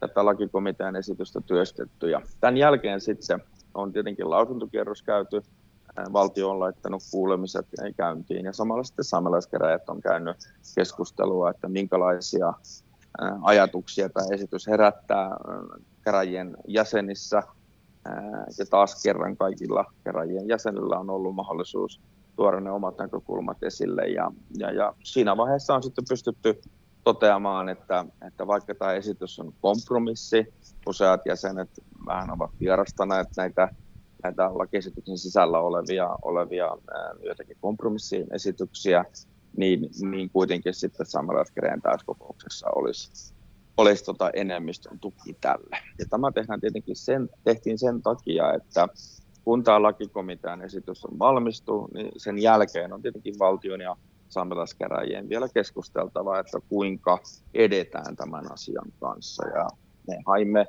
tätä 0.00 0.24
lakikomitean 0.24 0.96
esitystä 0.96 1.40
työstetty. 1.40 2.10
Ja 2.10 2.22
tämän 2.40 2.56
jälkeen 2.56 3.00
sitten 3.00 3.40
on 3.74 3.92
tietenkin 3.92 4.30
lausuntokierros 4.30 5.02
käyty 5.02 5.42
valtio 6.12 6.50
on 6.50 6.60
laittanut 6.60 7.02
kuulemiset 7.10 7.66
käyntiin 7.96 8.44
ja 8.44 8.52
samalla 8.52 8.84
sitten 8.84 9.04
saamelaiskeräjät 9.04 9.88
on 9.88 10.00
käynyt 10.00 10.36
keskustelua, 10.74 11.50
että 11.50 11.68
minkälaisia 11.68 12.52
ajatuksia 13.42 14.08
tämä 14.08 14.26
esitys 14.32 14.66
herättää 14.66 15.30
käräjien 16.02 16.56
jäsenissä. 16.68 17.42
Ja 18.58 18.66
taas 18.70 19.02
kerran 19.02 19.36
kaikilla 19.36 19.84
käräjien 20.04 20.48
jäsenillä 20.48 20.98
on 20.98 21.10
ollut 21.10 21.34
mahdollisuus 21.34 22.00
tuoda 22.36 22.60
ne 22.60 22.70
omat 22.70 22.98
näkökulmat 22.98 23.62
esille. 23.62 24.08
Ja, 24.08 24.30
ja, 24.58 24.70
ja 24.70 24.94
siinä 25.04 25.36
vaiheessa 25.36 25.74
on 25.74 25.82
sitten 25.82 26.04
pystytty 26.08 26.60
toteamaan, 27.04 27.68
että, 27.68 28.04
että 28.26 28.46
vaikka 28.46 28.74
tämä 28.74 28.92
esitys 28.92 29.38
on 29.38 29.52
kompromissi, 29.60 30.54
useat 30.86 31.20
jäsenet 31.26 31.70
vähän 32.06 32.30
ovat 32.30 32.50
vierastaneet 32.60 33.28
näitä 33.36 33.68
näitä 34.24 34.50
lakiesityksen 34.54 35.18
sisällä 35.18 35.58
olevia, 35.58 36.16
olevia 36.22 36.68
joitakin 37.24 37.56
kompromissiesityksiä, 37.60 39.04
niin, 39.56 39.90
niin 40.10 40.30
kuitenkin 40.30 40.74
sitten 40.74 41.06
saamelaiskäräjän 41.06 41.82
täyskokouksessa 41.82 42.68
olisi, 42.74 43.34
olisi 43.76 44.04
tota 44.04 44.30
enemmistön 44.30 45.00
tuki 45.00 45.36
tälle. 45.40 45.76
Ja 45.98 46.06
tämä 46.10 46.32
tehdään 46.32 46.60
tietenkin 46.60 46.96
sen, 46.96 47.28
tehtiin 47.44 47.78
sen 47.78 48.02
takia, 48.02 48.52
että 48.52 48.88
kun 49.44 49.64
tämä 49.64 49.82
lakikomitean 49.82 50.62
esitys 50.62 51.04
on 51.04 51.18
valmistu, 51.18 51.88
niin 51.94 52.10
sen 52.16 52.38
jälkeen 52.38 52.92
on 52.92 53.02
tietenkin 53.02 53.38
valtion 53.38 53.80
ja 53.80 53.96
saamelaiskäräjien 54.28 55.28
vielä 55.28 55.48
keskusteltava, 55.54 56.38
että 56.38 56.58
kuinka 56.68 57.18
edetään 57.54 58.16
tämän 58.16 58.52
asian 58.52 58.92
kanssa. 59.00 59.48
Ja 59.48 59.68
me 60.08 60.18
haimme 60.26 60.66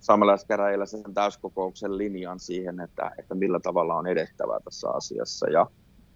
saamelaiskäräjillä 0.00 0.86
sen 0.86 1.14
täyskokouksen 1.14 1.98
linjan 1.98 2.40
siihen, 2.40 2.80
että, 2.80 3.10
että 3.18 3.34
millä 3.34 3.60
tavalla 3.60 3.94
on 3.94 4.06
edettävää 4.06 4.58
tässä 4.64 4.90
asiassa. 4.90 5.50
Ja, 5.50 5.66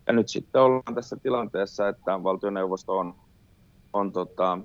ja 0.07 0.13
nyt 0.13 0.29
sitten 0.29 0.63
ollaan 0.63 0.95
tässä 0.95 1.17
tilanteessa, 1.17 1.89
että 1.89 2.23
valtioneuvosto 2.23 2.99
on, 2.99 3.15
on 3.93 4.13
tota, 4.13 4.59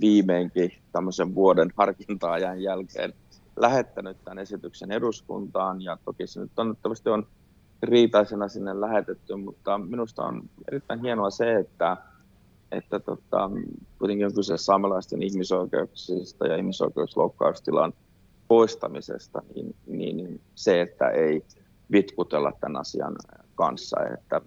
viimeinkin 0.00 0.72
tämmöisen 0.92 1.34
vuoden 1.34 1.72
harkinta-ajan 1.76 2.62
jälkeen 2.62 3.12
lähettänyt 3.56 4.16
tämän 4.24 4.38
esityksen 4.38 4.92
eduskuntaan, 4.92 5.82
ja 5.82 5.98
toki 6.04 6.26
se 6.26 6.40
nyt 6.40 6.58
onnettomasti 6.58 7.08
on 7.10 7.26
riitaisena 7.82 8.48
sinne 8.48 8.80
lähetetty, 8.80 9.36
mutta 9.36 9.78
minusta 9.78 10.22
on 10.24 10.42
erittäin 10.68 11.00
hienoa 11.00 11.30
se, 11.30 11.56
että, 11.56 11.96
että 12.72 13.00
tota, 13.00 13.50
kuitenkin 13.98 14.26
on 14.26 14.34
kyse 14.34 14.56
saamelaisten 14.56 15.22
ihmisoikeuksista 15.22 16.46
ja 16.46 16.56
ihmisoikeusloukkaustilan 16.56 17.92
poistamisesta, 18.48 19.42
niin, 19.54 19.76
niin 19.86 20.40
se, 20.54 20.80
että 20.80 21.08
ei 21.08 21.42
vitkutella 21.92 22.52
tämän 22.60 22.80
asian 22.80 23.16
kanssa, 23.54 23.96
että 24.14 24.40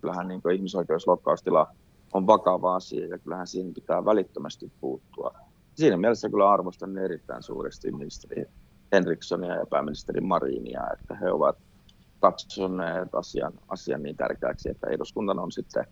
kyllähän 0.00 0.28
niin 0.28 0.40
ihmisoikeusloukkaustila 0.54 1.66
on 2.12 2.26
vakava 2.26 2.76
asia 2.76 3.06
ja 3.06 3.18
kyllähän 3.18 3.46
siihen 3.46 3.74
pitää 3.74 4.04
välittömästi 4.04 4.72
puuttua. 4.80 5.34
Siinä 5.74 5.96
mielessä 5.96 6.28
kyllä 6.28 6.50
arvostan 6.50 6.98
erittäin 6.98 7.42
suuresti 7.42 7.92
ministeri 7.92 8.44
Henrikssonia 8.92 9.54
ja 9.54 9.66
pääministeri 9.66 10.20
Marinia, 10.20 10.82
että 10.92 11.14
he 11.14 11.30
ovat 11.30 11.58
katsoneet 12.20 13.14
asian, 13.14 13.52
asian 13.68 14.02
niin 14.02 14.16
tärkeäksi, 14.16 14.70
että 14.70 14.86
eduskunnan 14.86 15.38
on 15.38 15.52
sitten 15.52 15.84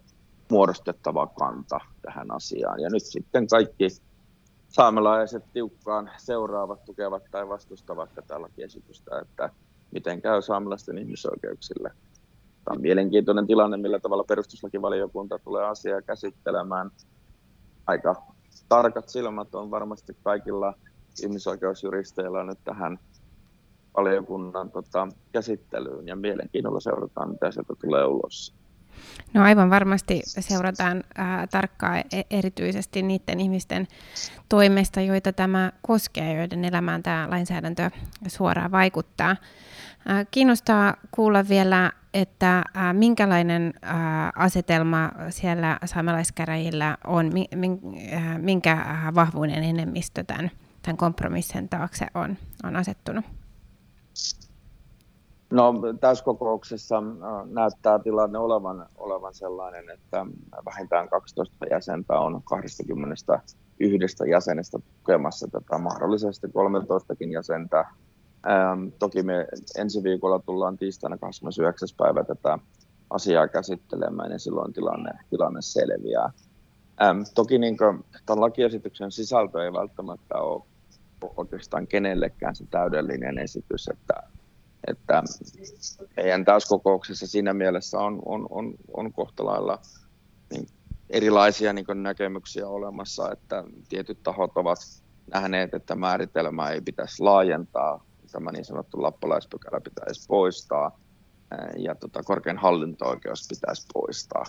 muodostettava 0.50 1.27
kanta 1.27 1.81
tähän 2.03 2.31
asiaan. 2.31 2.81
Ja 2.81 2.91
nyt 2.91 3.03
sitten 3.03 3.47
kaikki 3.47 3.88
saamelaiset 4.69 5.45
tiukkaan 5.53 6.11
seuraavat, 6.17 6.85
tukevat 6.85 7.23
tai 7.31 7.49
vastustavat 7.49 8.15
tätä 8.15 8.43
lakiesitystä, 8.43 9.19
että 9.19 9.50
miten 9.91 10.23
käy 10.23 10.43
saamelaisten 10.43 10.99
ihmisoikeuksille. 10.99 11.91
Tämä 12.69 12.77
on 12.77 12.83
mielenkiintoinen 12.83 13.47
tilanne, 13.47 13.77
millä 13.77 14.01
tavalla 14.01 14.25
perustuslakivaliokunta 14.25 15.39
tulee 15.39 15.65
asiaa 15.65 16.03
käsittelemään. 16.03 16.91
Aika 17.87 18.23
tarkat 18.69 19.09
silmät 19.09 19.55
on 19.55 19.71
varmasti 19.71 20.17
kaikilla 20.23 20.75
ihmisoikeusjuristeilla 21.23 22.45
nyt 22.45 22.59
tähän 22.65 22.99
valiokunnan 23.97 24.71
tota, 24.71 25.09
käsittelyyn 25.33 26.09
ja 26.09 26.17
mielenkiinnolla 26.17 26.81
seurataan, 26.81 27.31
mitä 27.31 27.51
sieltä 27.51 27.75
tulee 27.81 28.05
ulos. 28.05 28.55
No 29.35 29.43
aivan 29.43 29.71
varmasti 29.71 30.21
seurataan 30.25 31.05
ää, 31.15 31.47
tarkkaan 31.47 31.99
e- 31.99 32.23
erityisesti 32.31 33.03
niiden 33.03 33.41
ihmisten 33.41 33.87
toimesta, 34.49 35.01
joita 35.01 35.33
tämä 35.33 35.73
koskee, 35.83 36.39
joiden 36.39 36.65
elämään 36.65 37.03
tämä 37.03 37.29
lainsäädäntö 37.31 37.91
suoraan 38.27 38.71
vaikuttaa. 38.71 39.37
Ää, 40.07 40.25
kiinnostaa 40.25 40.95
kuulla 41.11 41.49
vielä, 41.49 41.93
että 42.15 42.65
ää, 42.75 42.93
minkälainen 42.93 43.75
ää, 43.83 44.33
asetelma 44.37 45.11
siellä 45.31 45.79
saamelaiskäräjillä 45.85 46.97
on, 47.07 47.31
mi, 47.33 47.47
min, 47.55 47.81
ää, 48.12 48.38
minkä 48.38 48.87
vahvuinen 49.15 49.65
enemmistö 49.65 50.25
tämän, 50.25 50.50
tämän 50.83 50.97
kompromissin 50.97 51.69
taakse 51.69 52.07
on, 52.15 52.37
on 52.65 52.77
asettunut. 52.77 53.25
No 55.50 55.75
täyskokouksessa 56.00 56.97
äh, 56.99 57.47
näyttää 57.47 57.99
tilanne 57.99 58.38
olevan, 58.38 58.87
olevan 58.97 59.35
sellainen, 59.35 59.91
että 59.91 60.27
vähintään 60.65 61.09
12 61.09 61.67
jäsentä 61.71 62.21
on 62.21 62.43
21 62.43 64.31
jäsenestä 64.31 64.79
tukemassa 64.79 65.49
tätä 65.53 65.79
mahdollisesti 65.79 66.49
13 66.53 67.15
jäsentä. 67.33 67.85
Ähm, 68.50 68.88
toki 68.99 69.23
me 69.23 69.47
ensi 69.78 70.02
viikolla 70.02 70.38
tullaan 70.38 70.76
tiistaina 70.76 71.19
29. 71.19 71.88
päivä 71.97 72.25
tätä 72.25 72.59
asiaa 73.11 73.49
käsittelemään 73.49 74.33
ja 74.33 74.38
silloin 74.38 74.73
tilanne, 74.73 75.11
tilanne 75.31 75.62
selviää. 75.62 76.33
Ähm, 77.02 77.21
toki 77.35 77.59
niin 77.59 77.76
kuin, 77.76 78.05
tämän 78.26 78.40
lakiesityksen 78.40 79.12
sisältö 79.12 79.64
ei 79.64 79.73
välttämättä 79.73 80.38
ole 80.38 80.62
oikeastaan 81.37 81.87
kenellekään 81.87 82.57
se 82.57 82.64
täydellinen 82.71 83.38
esitys, 83.38 83.88
että 83.88 84.14
että 84.87 85.23
meidän 86.17 86.45
täyskokouksessa 86.45 87.26
siinä 87.26 87.55
mielessä 87.55 87.99
on, 87.99 88.23
on, 88.25 88.47
on, 88.50 88.75
on 88.97 89.12
kohta 89.12 89.45
lailla 89.45 89.78
niin 90.50 90.67
erilaisia 91.11 91.73
niin 91.73 91.87
näkemyksiä 91.95 92.69
olemassa, 92.69 93.33
että 93.33 93.64
tietyt 93.88 94.23
tahot 94.23 94.50
ovat 94.55 94.78
nähneet, 95.35 95.75
että 95.75 95.95
määritelmää 95.95 96.71
ei 96.71 96.81
pitäisi 96.81 97.23
laajentaa, 97.23 98.05
tämä 98.32 98.52
niin 98.52 98.64
sanottu 98.64 99.02
lappalaispykälä 99.02 99.80
pitäisi 99.80 100.26
poistaa 100.28 100.99
ja 101.76 101.94
tota, 101.94 102.23
korkein 102.23 102.58
hallinto-oikeus 102.58 103.47
pitäisi 103.49 103.87
poistaa. 103.94 104.44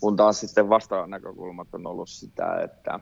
Kun 0.00 0.16
taas 0.16 0.40
sitten 0.40 0.68
vasta 0.68 1.06
näkökulmat 1.06 1.68
on 1.74 1.86
ollut 1.86 2.08
sitä, 2.08 2.60
että, 2.64 3.00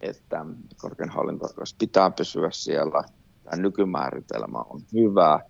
että 0.00 0.46
korkein 0.76 1.10
hallinto-oikeus 1.10 1.74
pitää 1.78 2.10
pysyä 2.10 2.48
siellä, 2.52 3.04
tämä 3.44 3.62
nykymääritelmä 3.62 4.58
on 4.58 4.80
hyvä 4.92 5.40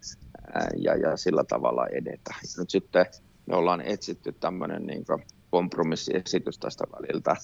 ja, 0.76 0.96
ja 0.96 1.16
sillä 1.16 1.44
tavalla 1.44 1.86
edetä. 1.86 2.34
Nyt 2.58 2.70
sitten 2.70 3.06
me 3.46 3.56
ollaan 3.56 3.80
etsitty 3.80 4.32
tämmöinen 4.32 4.86
niin 4.86 5.04
kompromissiesitys 5.50 6.58
tästä 6.58 6.84
väliltä, 6.92 7.36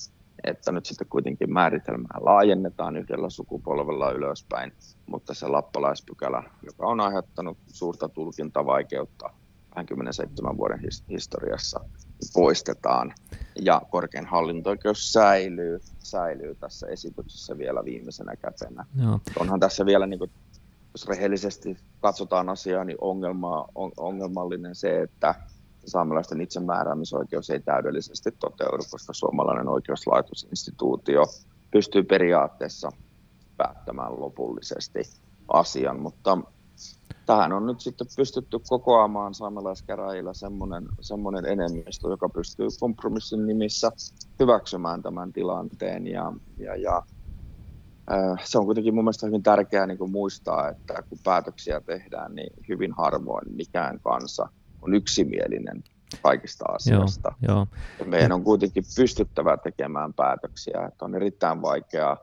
että 0.45 0.73
nyt 0.73 0.87
sitten 0.87 1.07
kuitenkin 1.09 1.53
määritelmää 1.53 2.19
laajennetaan 2.21 2.97
yhdellä 2.97 3.31
sukupolvella 3.31 4.11
ylöspäin, 4.11 4.73
mutta 5.07 5.35
se 5.35 5.49
lappalaispykälä, 5.49 6.43
joka 6.63 6.87
on 6.87 7.01
aiheuttanut 7.01 7.59
suurta 7.67 8.09
tulkintavaikeutta 8.09 9.31
27 9.71 10.57
vuoden 10.57 10.81
historiassa, 11.11 11.81
poistetaan 12.35 13.15
ja 13.63 13.83
korkein 13.91 14.27
hallinto-oikeus 14.27 15.13
säilyy, 15.13 15.81
säilyy 15.99 16.55
tässä 16.55 16.87
esityksessä 16.87 17.59
vielä 17.59 17.85
viimeisenä 17.85 18.37
kätenä. 18.37 18.87
Joo. 19.03 19.21
Onhan 19.39 19.61
tässä 19.61 19.87
vielä 19.87 20.07
niin 20.07 20.19
kuin 20.19 20.31
jos 20.95 21.09
rehellisesti 21.09 21.77
katsotaan 22.01 22.49
asiaa, 22.49 22.85
niin 22.85 22.99
ongelma, 23.01 23.69
on, 23.75 23.93
ongelmallinen 23.97 24.75
se, 24.75 25.03
että 25.03 25.35
saamelaisten 25.87 26.41
itsemääräämisoikeus 26.41 27.51
ei 27.51 27.61
täydellisesti 27.61 28.31
toteudu, 28.31 28.83
koska 28.91 29.13
suomalainen 29.13 29.69
oikeuslaitosinstituutio 29.69 31.25
pystyy 31.71 32.03
periaatteessa 32.03 32.91
päättämään 33.57 34.21
lopullisesti 34.21 35.03
asian, 35.49 36.01
mutta 36.01 36.39
tähän 37.27 37.53
on 37.53 37.67
nyt 37.67 37.81
sitten 37.81 38.07
pystytty 38.17 38.59
kokoamaan 38.69 39.35
saamelaiskäräjillä 39.35 40.35
semmoinen, 40.35 40.87
semmoinen 41.01 41.47
enemmistö, 41.47 42.09
joka 42.09 42.29
pystyy 42.29 42.69
kompromissin 42.81 43.47
nimissä 43.47 43.91
hyväksymään 44.41 45.03
tämän 45.03 45.33
tilanteen. 45.33 46.07
Ja, 46.07 46.33
ja, 46.59 46.77
ja 46.77 47.03
se 48.45 48.59
on 48.59 48.65
kuitenkin 48.65 48.95
mun 48.95 49.05
mielestä 49.05 49.27
hyvin 49.27 49.43
tärkeää 49.43 49.87
niin 49.87 49.99
kuin 49.99 50.13
muistaa, 50.13 50.69
että 50.69 51.03
kun 51.09 51.19
päätöksiä 51.25 51.81
tehdään, 51.81 52.35
niin 52.35 52.53
hyvin 52.69 52.93
harvoin 52.93 53.55
mikään 53.55 54.01
kansa 54.01 54.49
on 54.83 54.95
yksimielinen 54.95 55.85
kaikista 56.23 56.65
asioista. 56.69 57.33
Joo, 57.49 57.57
joo. 57.57 57.67
Meidän 58.07 58.33
on 58.33 58.45
kuitenkin 58.45 58.85
pystyttävä 58.97 59.57
tekemään 59.57 60.15
päätöksiä, 60.15 60.87
että 60.89 61.05
on 61.05 61.15
erittäin 61.15 61.63
vaikea 61.63 62.17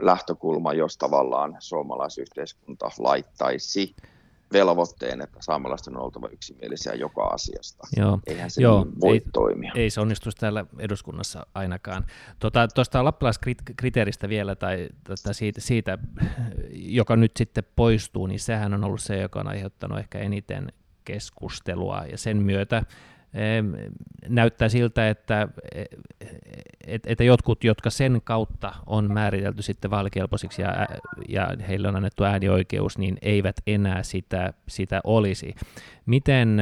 lähtökulma, 0.00 0.72
jos 0.72 0.96
tavallaan 0.96 1.56
suomalaisyhteiskunta 1.58 2.90
laittaisi 2.98 3.96
velvoitteen, 4.52 5.20
että 5.20 5.38
saamelaisten 5.40 5.96
on 5.96 6.02
oltava 6.02 6.28
yksimielisiä 6.28 6.94
joka 6.94 7.24
asiasta. 7.24 7.86
Joo. 7.96 8.18
Eihän 8.26 8.50
se 8.50 8.62
Joo, 8.62 8.84
niin 8.84 9.00
voi 9.00 9.14
ei, 9.14 9.22
toimia. 9.32 9.72
Ei 9.74 9.90
se 9.90 10.00
onnistuisi 10.00 10.38
täällä 10.38 10.64
eduskunnassa 10.78 11.46
ainakaan. 11.54 12.04
Tuota, 12.38 12.68
tuosta 12.68 13.04
lappalaiskriteeristä 13.04 14.28
vielä, 14.28 14.54
tai 14.54 14.88
tuota, 15.06 15.32
siitä, 15.32 15.60
siitä, 15.60 15.98
joka 16.72 17.16
nyt 17.16 17.32
sitten 17.36 17.64
poistuu, 17.76 18.26
niin 18.26 18.40
sehän 18.40 18.74
on 18.74 18.84
ollut 18.84 19.02
se, 19.02 19.20
joka 19.20 19.40
on 19.40 19.48
aiheuttanut 19.48 19.98
ehkä 19.98 20.18
eniten 20.18 20.72
keskustelua, 21.04 22.04
ja 22.10 22.18
sen 22.18 22.36
myötä 22.36 22.82
näyttää 24.28 24.68
siltä, 24.68 25.08
että, 25.08 25.48
että 27.06 27.24
jotkut, 27.24 27.64
jotka 27.64 27.90
sen 27.90 28.20
kautta 28.24 28.74
on 28.86 29.12
määritelty 29.12 29.62
sitten 29.62 29.90
vaalikelpoisiksi 29.90 30.62
ja, 30.62 30.86
ja 31.28 31.56
heille 31.68 31.88
on 31.88 31.96
annettu 31.96 32.24
äänioikeus, 32.24 32.98
niin 32.98 33.18
eivät 33.22 33.56
enää 33.66 34.02
sitä, 34.02 34.52
sitä 34.68 35.00
olisi. 35.04 35.54
Miten, 36.06 36.58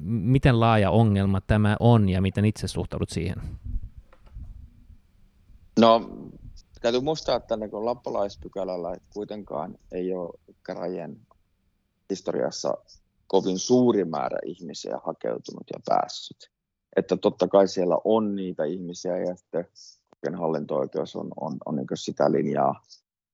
miten 0.00 0.60
laaja 0.60 0.90
ongelma 0.90 1.40
tämä 1.40 1.76
on 1.80 2.08
ja 2.08 2.20
miten 2.20 2.44
itse 2.44 2.68
suhtaudut 2.68 3.10
siihen? 3.10 3.36
No, 5.80 6.10
täytyy 6.80 7.00
muistaa, 7.00 7.36
että 7.36 7.56
niin 7.56 7.70
lappalaispykälällä 7.72 8.96
kuitenkaan 9.12 9.78
ei 9.92 10.14
ole 10.14 10.40
käräjien 10.62 11.16
historiassa 12.10 12.78
kovin 13.26 13.58
suuri 13.58 14.04
määrä 14.04 14.38
ihmisiä 14.46 14.98
hakeutunut 15.04 15.64
ja 15.72 15.80
päässyt. 15.86 16.50
Että 16.96 17.16
totta 17.16 17.48
kai 17.48 17.68
siellä 17.68 17.98
on 18.04 18.34
niitä 18.34 18.64
ihmisiä 18.64 19.18
ja 19.18 19.36
sitten 19.36 20.34
hallinto-oikeus 20.34 21.16
on, 21.16 21.30
on, 21.40 21.56
on 21.66 21.76
niin 21.76 21.86
sitä 21.94 22.32
linjaa 22.32 22.82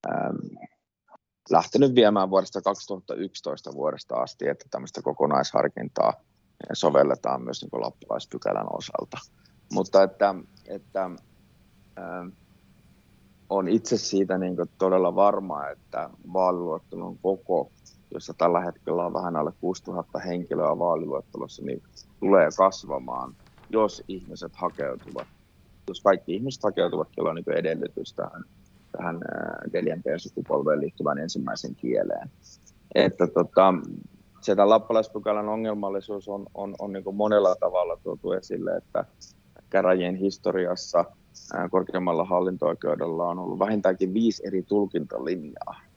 äm, 0.09 0.67
lähtenyt 1.49 1.95
viemään 1.95 2.29
vuodesta 2.29 2.61
2011 2.61 3.73
vuodesta 3.73 4.15
asti, 4.15 4.47
että 4.47 4.65
tämmöistä 4.71 5.01
kokonaisharkintaa 5.01 6.13
sovelletaan 6.73 7.43
myös 7.43 7.61
niin 7.61 7.81
lappalaispykälän 7.81 8.67
osalta. 8.77 9.17
Mutta 9.73 10.03
että, 10.03 10.35
että 10.67 11.03
äm, 11.03 12.31
on 13.49 13.67
itse 13.67 13.97
siitä 13.97 14.37
niin 14.37 14.55
todella 14.77 15.15
varma, 15.15 15.67
että 15.67 16.09
vaaliluettelon 16.33 17.17
koko 17.17 17.71
jossa 18.13 18.33
tällä 18.37 18.61
hetkellä 18.61 19.05
on 19.05 19.13
vähän 19.13 19.35
alle 19.35 19.51
6000 19.61 20.19
henkilöä 20.19 20.79
vaaliluettelossa, 20.79 21.63
niin 21.65 21.83
tulee 22.19 22.47
kasvamaan, 22.57 23.35
jos 23.69 24.03
ihmiset 24.07 24.55
hakeutuvat, 24.55 25.27
jos 25.87 26.01
kaikki 26.01 26.35
ihmiset 26.35 26.63
hakeutuvat, 26.63 27.07
joilla 27.17 27.29
on 27.29 27.35
niin 27.35 27.57
edellytys 27.57 28.13
tähän, 28.13 28.43
tähän 28.97 29.21
4P-sukupolveen 29.67 30.79
liittyvän 30.79 31.17
ensimmäisen 31.17 31.75
kieleen. 31.75 32.29
Että 32.95 33.27
tota, 33.27 33.73
se 34.41 34.55
tämän 34.55 34.69
lappalaispykälän 34.69 35.49
ongelmallisuus 35.49 36.27
on, 36.27 36.45
on, 36.53 36.75
on 36.79 36.93
niin 36.93 37.15
monella 37.15 37.55
tavalla 37.55 37.97
tuotu 38.03 38.31
esille, 38.31 38.75
että 38.75 39.05
käräjien 39.69 40.15
historiassa 40.15 41.05
korkeammalla 41.71 42.25
hallinto-oikeudella 42.25 43.27
on 43.27 43.39
ollut 43.39 43.59
vähintäänkin 43.59 44.13
viisi 44.13 44.47
eri 44.47 44.63
tulkintalinjaa 44.63 45.90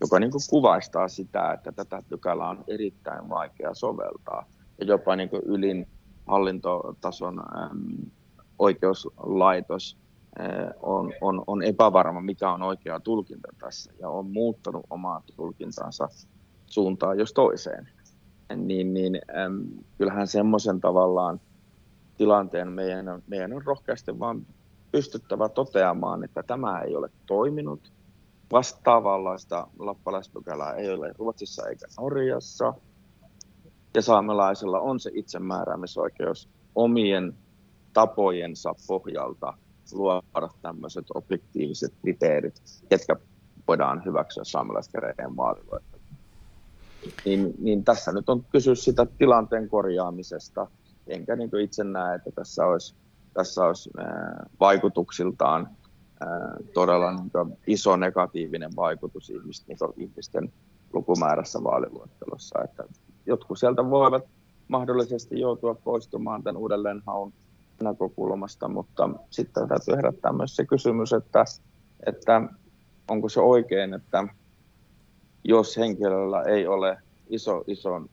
joka 0.00 0.18
niin 0.18 0.30
kuin 0.30 0.42
kuvaistaa 0.50 1.08
sitä, 1.08 1.52
että 1.52 1.72
tätä 1.72 2.02
pykälää 2.08 2.48
on 2.48 2.64
erittäin 2.68 3.28
vaikea 3.28 3.74
soveltaa. 3.74 4.46
Ja 4.80 4.86
jopa 4.86 5.16
niin 5.16 5.28
kuin 5.28 5.42
ylin 5.44 5.86
hallintotason 6.26 7.38
äm, 7.38 8.10
oikeuslaitos 8.58 9.96
äh, 10.40 10.70
on, 10.82 11.12
on, 11.20 11.44
on 11.46 11.62
epävarma, 11.62 12.20
mikä 12.20 12.50
on 12.52 12.62
oikea 12.62 13.00
tulkinta 13.00 13.48
tässä, 13.58 13.92
ja 13.98 14.08
on 14.08 14.30
muuttanut 14.30 14.86
omaa 14.90 15.22
tulkintansa 15.36 16.08
suuntaan 16.66 17.18
jos 17.18 17.32
toiseen. 17.32 17.88
Niin, 18.56 18.94
niin 18.94 19.20
äm, 19.44 19.66
kyllähän 19.98 20.26
semmoisen 20.26 20.80
tavallaan 20.80 21.40
tilanteen 22.16 22.68
meidän 22.68 23.22
meidän 23.26 23.52
on 23.52 23.62
rohkeasti 23.64 24.18
vaan 24.18 24.46
pystyttävä 24.92 25.48
toteamaan, 25.48 26.24
että 26.24 26.42
tämä 26.42 26.80
ei 26.80 26.96
ole 26.96 27.10
toiminut. 27.26 27.92
Vastaavanlaista 28.52 29.66
lappalaispykälää 29.78 30.74
ei 30.74 30.90
ole 30.90 31.12
Ruotsissa 31.18 31.68
eikä 31.68 31.86
Norjassa. 32.00 32.74
Ja 33.94 34.02
saamelaisella 34.02 34.80
on 34.80 35.00
se 35.00 35.10
itsemääräämisoikeus 35.14 36.48
omien 36.74 37.34
tapojensa 37.92 38.74
pohjalta 38.86 39.54
luoda 39.92 40.48
tämmöiset 40.62 41.04
objektiiviset 41.14 41.94
kriteerit, 42.02 42.62
jotka 42.90 43.16
voidaan 43.68 44.04
hyväksyä 44.04 44.44
saamelaiskäräjien 44.44 45.36
vaaliluetteloon. 45.36 46.00
Niin, 47.24 47.54
niin 47.58 47.84
tässä 47.84 48.12
nyt 48.12 48.28
on 48.28 48.44
kysymys 48.44 48.84
sitä 48.84 49.06
tilanteen 49.18 49.68
korjaamisesta, 49.68 50.66
enkä 51.06 51.36
niin 51.36 51.60
itse 51.60 51.84
näe, 51.84 52.14
että 52.14 52.30
tässä 52.30 52.66
olisi 52.66 52.94
tässä 53.34 53.64
olisi 53.64 53.90
vaikutuksiltaan 54.60 55.68
todella 56.74 57.12
niin 57.12 57.58
iso 57.66 57.96
negatiivinen 57.96 58.70
vaikutus 58.76 59.30
ihmisten, 59.30 59.76
niin 59.82 60.08
ihmisten 60.08 60.52
lukumäärässä 60.92 61.64
vaaliluettelossa. 61.64 62.62
Että 62.64 62.84
jotkut 63.26 63.58
sieltä 63.58 63.90
voivat 63.90 64.24
mahdollisesti 64.68 65.40
joutua 65.40 65.74
poistumaan 65.74 66.42
tämän 66.42 66.56
uudelleenhaun 66.56 67.32
näkökulmasta, 67.82 68.68
mutta 68.68 69.10
sitten 69.30 69.68
täytyy 69.68 69.96
herättää 69.96 70.32
myös 70.32 70.56
se 70.56 70.64
kysymys, 70.64 71.12
että, 71.12 71.44
että 72.06 72.42
onko 73.08 73.28
se 73.28 73.40
oikein, 73.40 73.94
että 73.94 74.28
jos 75.44 75.76
henkilöllä 75.76 76.42
ei 76.42 76.66
ole 76.66 76.98
iso, 77.28 77.64
ison 77.66 78.10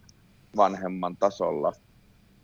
vanhemman 0.55 1.17
tasolla– 1.17 1.73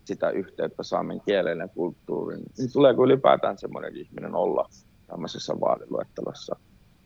sitä 0.04 0.30
yhteyttä 0.30 0.82
saamen 0.82 1.20
kieleen 1.20 1.58
ja 1.58 1.68
kulttuuriin, 1.68 2.42
niin 2.58 2.72
tuleeko 2.72 3.04
ylipäätään 3.04 3.58
semmoinen 3.58 3.96
ihminen 3.96 4.34
olla 4.34 4.68
tämmöisessä 5.14 5.60
vaaliluettelossa. 5.60 6.56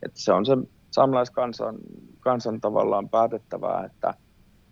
Että 0.03 0.19
se 0.19 0.33
on 0.33 0.45
se 0.45 0.57
saamelaiskansan 0.91 1.75
kansan 2.19 2.61
tavallaan 2.61 3.09
päätettävää, 3.09 3.85
että, 3.85 4.13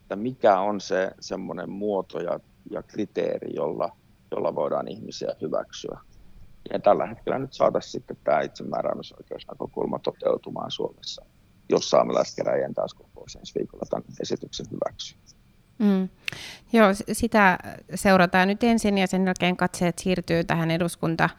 että 0.02 0.16
mikä 0.16 0.60
on 0.60 0.82
se 0.82 1.12
semmoinen 1.20 1.70
muoto 1.70 2.20
ja, 2.20 2.40
ja 2.72 2.84
kriteeri, 2.84 3.56
jolla, 3.56 3.96
jolla 4.32 4.56
voidaan 4.56 4.88
ihmisiä 4.88 5.36
hyväksyä. 5.42 6.00
Ja 6.74 6.80
tällä 6.80 7.06
hetkellä 7.06 7.40
nyt 7.40 7.54
saataisiin 7.54 7.92
sitten 7.92 8.18
tämä 8.24 8.42
itsemääräämisoikeusnäkökulma 8.42 10.00
toteutumaan 10.00 10.72
Suomessa, 10.72 11.26
jos 11.70 11.90
saamelaiskeräjien 11.90 12.74
taas 12.74 12.94
kokous 12.94 13.36
ensi 13.36 13.60
viikolla 13.60 13.86
tämän 13.90 14.04
esityksen 14.22 14.66
hyväksyy. 14.72 15.18
Mm. 15.80 16.10
Joo, 16.74 16.88
sitä 17.12 17.58
seurataan 17.96 18.48
nyt 18.48 18.64
ensin 18.64 18.98
ja 18.98 19.08
sen 19.08 19.26
jälkeen 19.26 19.58
katseet 19.58 20.00
siirtyy 20.00 20.44
tähän 20.44 20.72
eduskunta 20.72 21.30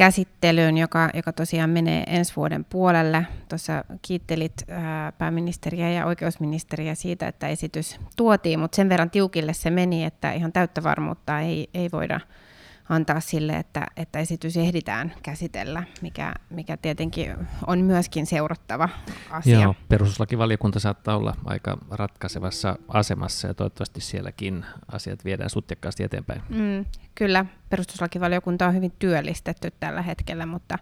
käsittelyyn, 0.00 0.78
joka, 0.78 1.10
joka 1.14 1.32
tosiaan 1.32 1.70
menee 1.70 2.04
ensi 2.06 2.36
vuoden 2.36 2.64
puolelle. 2.64 3.26
Tuossa 3.48 3.84
kiittelit 4.02 4.52
ää, 4.68 5.12
pääministeriä 5.12 5.90
ja 5.90 6.06
oikeusministeriä 6.06 6.94
siitä, 6.94 7.28
että 7.28 7.48
esitys 7.48 8.00
tuotiin, 8.16 8.60
mutta 8.60 8.76
sen 8.76 8.88
verran 8.88 9.10
tiukille 9.10 9.52
se 9.52 9.70
meni, 9.70 10.04
että 10.04 10.32
ihan 10.32 10.52
täyttä 10.52 10.82
varmuutta 10.82 11.40
ei, 11.40 11.70
ei 11.74 11.88
voida 11.92 12.20
antaa 12.90 13.20
sille, 13.20 13.56
että, 13.56 13.86
että 13.96 14.18
esitys 14.18 14.56
ehditään 14.56 15.12
käsitellä, 15.22 15.82
mikä, 16.02 16.34
mikä 16.50 16.76
tietenkin 16.76 17.36
on 17.66 17.78
myöskin 17.78 18.26
seurattava 18.26 18.88
asia. 19.30 19.60
Joo, 19.60 19.74
perustuslakivaliokunta 19.88 20.80
saattaa 20.80 21.16
olla 21.16 21.34
aika 21.44 21.78
ratkaisevassa 21.90 22.76
asemassa 22.88 23.48
ja 23.48 23.54
toivottavasti 23.54 24.00
sielläkin 24.00 24.64
asiat 24.92 25.24
viedään 25.24 25.50
sutjakkaasti 25.50 26.04
eteenpäin. 26.04 26.42
Mm, 26.48 26.84
kyllä, 27.14 27.44
perustuslakivaliokunta 27.68 28.66
on 28.66 28.74
hyvin 28.74 28.92
työllistetty 28.98 29.72
tällä 29.80 30.02
hetkellä, 30.02 30.46
mutta, 30.46 30.78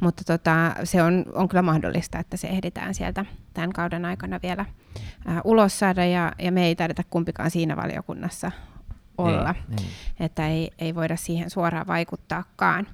mutta 0.00 0.24
tota, 0.24 0.74
se 0.84 1.02
on, 1.02 1.24
on 1.34 1.48
kyllä 1.48 1.62
mahdollista, 1.62 2.18
että 2.18 2.36
se 2.36 2.48
ehditään 2.48 2.94
sieltä 2.94 3.24
tämän 3.54 3.72
kauden 3.72 4.04
aikana 4.04 4.40
vielä 4.42 4.66
ää, 5.26 5.40
ulos 5.44 5.78
saada 5.78 6.04
ja, 6.04 6.32
ja 6.38 6.52
me 6.52 6.66
ei 6.66 6.76
taideta 6.76 7.02
kumpikaan 7.10 7.50
siinä 7.50 7.76
valiokunnassa 7.76 8.52
olla, 9.18 9.54
ei, 9.70 9.76
ei. 9.78 10.26
että 10.26 10.48
ei, 10.48 10.70
ei 10.78 10.94
voida 10.94 11.16
siihen 11.16 11.50
suoraan 11.50 11.86
vaikuttaakaan. 11.86 12.86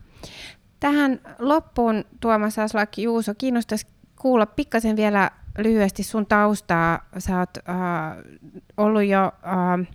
Tähän 0.80 1.20
loppuun 1.38 2.04
Tuomas 2.20 2.58
Aslak 2.58 2.98
Juuso, 2.98 3.34
kiinnostaisi 3.38 3.86
kuulla 4.20 4.46
pikkasen 4.46 4.96
vielä 4.96 5.30
lyhyesti 5.58 6.02
sun 6.02 6.26
taustaa. 6.26 7.08
Sä 7.18 7.38
oot 7.38 7.50
äh, 7.56 7.74
ollut 8.76 9.04
jo 9.04 9.24
äh, 9.24 9.86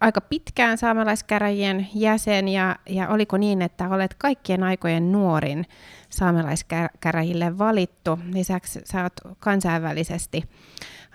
aika 0.00 0.20
pitkään 0.20 0.78
saamelaiskäräjien 0.78 1.88
jäsen 1.94 2.48
ja, 2.48 2.76
ja 2.88 3.08
oliko 3.08 3.36
niin, 3.36 3.62
että 3.62 3.88
olet 3.88 4.14
kaikkien 4.14 4.62
aikojen 4.62 5.12
nuorin 5.12 5.66
saamelaiskäräjille 6.08 7.58
valittu. 7.58 8.18
Lisäksi 8.32 8.80
sä 8.84 9.02
oot 9.02 9.36
kansainvälisesti 9.38 10.42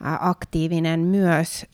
aktiivinen 0.01 0.99
myös 0.99 1.65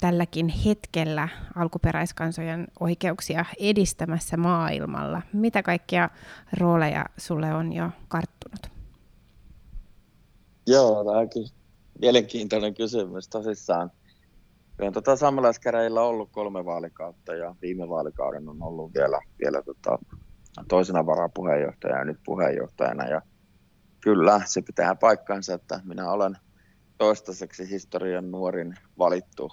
tälläkin 0.00 0.48
hetkellä 0.48 1.28
alkuperäiskansojen 1.56 2.66
oikeuksia 2.80 3.44
edistämässä 3.60 4.36
maailmalla. 4.36 5.22
Mitä 5.32 5.62
kaikkia 5.62 6.10
rooleja 6.58 7.04
sulle 7.16 7.54
on 7.54 7.72
jo 7.72 7.90
karttunut? 8.08 8.70
Joo, 10.66 11.04
tämä 11.04 11.18
on 11.18 11.28
mielenkiintoinen 12.00 12.74
kysymys 12.74 13.28
tosissaan. 13.28 13.90
Kyllä 14.76 14.92
tota 14.92 15.16
saamelaiskäräjillä 15.16 16.02
ollut 16.02 16.30
kolme 16.32 16.64
vaalikautta 16.64 17.34
ja 17.34 17.54
viime 17.62 17.88
vaalikauden 17.88 18.48
on 18.48 18.62
ollut 18.62 18.94
vielä, 18.94 19.20
vielä 19.38 19.62
tota, 19.62 19.98
toisena 20.68 21.06
varapuheenjohtajana 21.06 21.98
ja 21.98 22.04
nyt 22.04 22.18
puheenjohtajana. 22.24 23.08
Ja 23.08 23.22
kyllä, 24.00 24.40
se 24.44 24.62
pitää 24.62 24.94
paikkansa, 24.94 25.54
että 25.54 25.80
minä 25.84 26.10
olen 26.10 26.36
toistaiseksi 27.04 27.70
historian 27.70 28.30
nuorin 28.30 28.74
valittu 28.98 29.52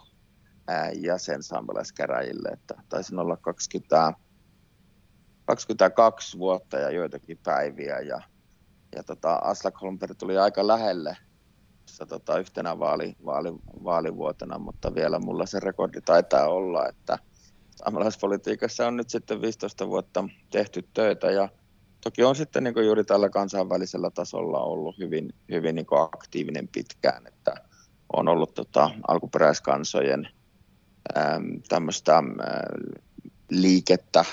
jäsen 0.93 1.43
saamelaiskäräjille, 1.43 2.49
että 2.49 2.73
taisin 2.89 3.19
olla 3.19 3.37
20, 3.37 4.13
22 5.45 6.37
vuotta 6.37 6.77
ja 6.77 6.91
joitakin 6.91 7.39
päiviä 7.43 7.99
ja, 7.99 8.21
ja 8.95 9.03
tota, 9.03 9.35
Aslak 9.35 9.81
Holmberg 9.81 10.17
tuli 10.17 10.37
aika 10.37 10.67
lähelle 10.67 11.17
tota, 12.09 12.39
yhtenä 12.39 12.79
vaali, 12.79 13.15
vaali, 13.25 13.53
vaalivuotena, 13.83 14.59
mutta 14.59 14.95
vielä 14.95 15.19
mulla 15.19 15.45
se 15.45 15.59
rekordi 15.59 16.01
taitaa 16.01 16.47
olla, 16.47 16.87
että 16.87 17.17
saamelaispolitiikassa 17.75 18.87
on 18.87 18.97
nyt 18.97 19.09
sitten 19.09 19.41
15 19.41 19.87
vuotta 19.87 20.29
tehty 20.51 20.89
töitä 20.93 21.31
ja 21.31 21.49
toki 22.01 22.23
on 22.23 22.35
sitten 22.35 22.63
niin 22.63 22.85
juuri 22.85 23.03
tällä 23.03 23.29
kansainvälisellä 23.29 24.09
tasolla 24.09 24.59
ollut 24.59 24.97
hyvin, 24.97 25.33
hyvin 25.51 25.75
niin 25.75 25.85
aktiivinen 26.13 26.67
pitkään, 26.67 27.27
että 27.27 27.55
on 28.13 28.27
ollut 28.27 28.53
tota, 28.53 28.89
alkuperäiskansojen 29.07 30.27
äm, 31.17 31.61
tämmöistä 31.69 32.17
äm, 32.17 32.35
liikettä 33.49 34.25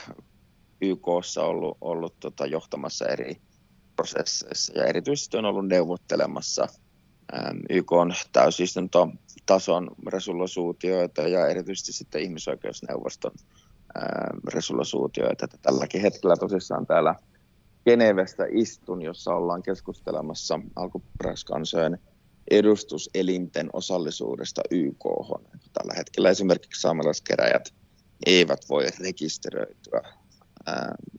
YKssa 0.80 1.42
ollut, 1.42 1.78
ollut 1.80 2.20
tota, 2.20 2.46
johtamassa 2.46 3.06
eri 3.06 3.40
prosesseissa 3.96 4.72
ja 4.76 4.84
erityisesti 4.84 5.36
on 5.36 5.44
ollut 5.44 5.68
neuvottelemassa 5.68 6.68
äm, 7.34 7.60
YK 7.70 7.92
on 7.92 8.14
täysistuntotason 8.32 9.90
resoluutioita 10.06 11.22
ja 11.22 11.46
erityisesti 11.46 11.92
sitten 11.92 12.22
ihmisoikeusneuvoston 12.22 13.32
resoluutioita. 14.54 15.48
Tälläkin 15.62 16.00
hetkellä 16.00 16.36
tosissaan 16.36 16.86
täällä 16.86 17.14
Genevestä 17.84 18.46
istun, 18.50 19.02
jossa 19.02 19.34
ollaan 19.34 19.62
keskustelemassa 19.62 20.60
alkuperäiskansojen 20.76 21.98
edustuselinten 22.50 23.70
osallisuudesta 23.72 24.62
YK. 24.70 25.04
Tällä 25.72 25.94
hetkellä 25.96 26.30
esimerkiksi 26.30 26.80
saamelaiskeräjät 26.80 27.74
eivät 28.26 28.60
voi 28.68 28.86
rekisteröityä 29.00 30.02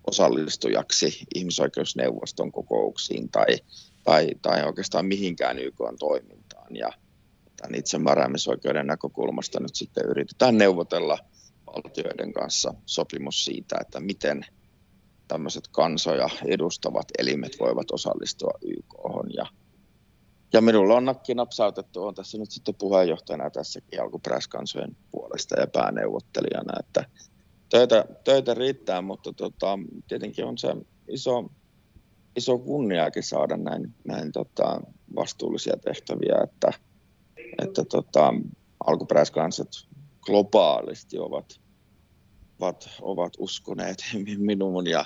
osallistujaksi 0.08 1.24
ihmisoikeusneuvoston 1.36 2.52
kokouksiin 2.52 3.30
tai, 3.30 3.58
tai, 4.04 4.30
tai 4.42 4.64
oikeastaan 4.64 5.06
mihinkään 5.06 5.60
YK 5.60 5.78
toimintaan. 6.00 6.76
Ja 6.76 6.90
tämän 7.58 7.76
itsemääräämisoikeuden 7.76 8.88
näkökulmasta 8.88 9.60
nyt 9.60 9.76
sitten 9.76 10.06
yritetään 10.06 10.58
neuvotella 10.58 11.18
valtioiden 11.66 12.34
kanssa 12.34 12.74
sopimus 12.86 13.46
siitä, 13.46 13.78
että 13.82 14.00
miten– 14.00 14.46
tämmöiset 15.30 15.68
kansoja 15.72 16.30
edustavat 16.46 17.08
elimet 17.20 17.52
voivat 17.60 17.92
osallistua 17.92 18.52
YK. 18.62 18.96
Ja 19.38 19.46
ja 20.54 20.62
minulla 20.62 20.96
on 20.96 21.06
nakki 21.06 21.34
napsautettu, 21.34 22.04
on 22.04 22.16
tässä 22.16 22.38
nyt 22.38 22.52
sitten 22.52 22.76
puheenjohtajana 22.76 23.50
tässäkin 23.50 24.02
alkuperäiskansojen 24.02 24.98
puolesta 25.12 25.60
ja 25.60 25.68
pääneuvottelijana, 25.68 26.74
että 26.80 27.06
töitä, 27.70 28.06
töitä 28.24 28.54
riittää, 28.54 29.02
mutta 29.02 29.34
tota, 29.34 29.80
tietenkin 30.08 30.46
on 30.46 30.58
se 30.58 30.76
iso, 31.08 31.52
iso 32.36 32.58
kunniakin 32.58 33.24
saada 33.24 33.58
näin, 33.58 33.94
näin 34.08 34.32
tota, 34.32 34.82
vastuullisia 35.16 35.78
tehtäviä, 35.78 36.36
että, 36.44 36.74
että 37.64 37.86
tota, 37.86 38.34
alkuperäiskansat 38.86 39.70
globaalisti 40.22 41.20
ovat, 41.20 41.60
ovat, 42.60 42.90
ovat 43.02 43.34
uskoneet 43.38 43.98
minuun 44.38 44.88
ja 44.88 45.06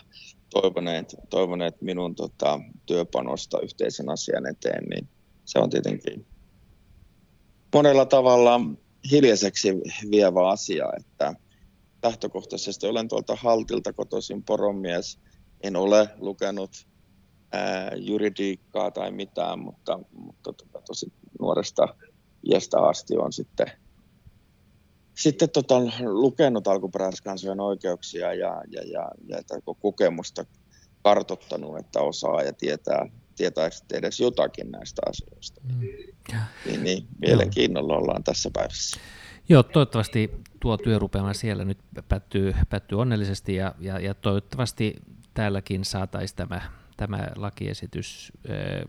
toivoneet, 0.49 1.15
toivoneet 1.29 1.81
minun 1.81 2.15
tota, 2.15 2.59
työpanosta 2.85 3.59
yhteisen 3.61 4.09
asian 4.09 4.47
eteen, 4.47 4.83
niin 4.89 5.07
se 5.45 5.59
on 5.59 5.69
tietenkin 5.69 6.25
monella 7.73 8.05
tavalla 8.05 8.59
hiljaiseksi 9.11 9.73
vievä 10.11 10.49
asia, 10.49 10.85
että 10.99 11.33
lähtökohtaisesti 12.03 12.87
olen 12.87 13.07
tuolta 13.07 13.35
Haltilta 13.35 13.93
kotoisin 13.93 14.43
poromies. 14.43 15.19
En 15.61 15.75
ole 15.75 16.09
lukenut 16.17 16.87
ää, 17.51 17.91
juridiikkaa 17.95 18.91
tai 18.91 19.11
mitään, 19.11 19.59
mutta, 19.59 19.99
mutta 20.11 20.53
tota, 20.53 20.81
tosi 20.87 21.13
nuoresta 21.39 21.95
iästä 22.51 22.79
asti 22.79 23.17
on 23.17 23.33
sitten, 23.33 23.71
sitten 25.15 25.49
tota, 25.49 25.81
lukenut 26.05 26.67
alkuperäiskansojen 26.67 27.59
oikeuksia 27.59 28.33
ja, 28.33 28.61
ja, 28.67 28.81
ja, 28.81 29.11
ja 29.27 29.37
kokemusta 29.81 30.45
kartottanut, 31.03 31.79
että 31.79 32.01
osaa 32.01 32.41
ja 32.41 32.53
tietää, 32.53 33.09
tietää 33.35 33.69
edes 33.93 34.19
jotakin 34.19 34.71
näistä 34.71 35.01
asioista. 35.09 35.61
Mm. 35.63 35.79
Niin, 36.65 36.83
niin 36.83 37.07
mielenkiinnolla 37.21 37.97
ollaan 37.97 38.23
tässä 38.23 38.49
päivässä. 38.53 38.99
Joo, 39.49 39.63
toivottavasti 39.63 40.31
tuo 40.59 40.77
työrupeama 40.77 41.33
siellä 41.33 41.65
nyt 41.65 41.77
päättyy, 42.09 42.53
päättyy 42.69 42.99
onnellisesti 42.99 43.55
ja, 43.55 43.75
ja, 43.79 43.99
ja 43.99 44.13
toivottavasti 44.13 44.95
täälläkin 45.33 45.85
saataisiin 45.85 46.37
tämä, 46.37 46.61
tämä 46.97 47.27
lakiesitys 47.35 48.31
ö, 48.49 48.85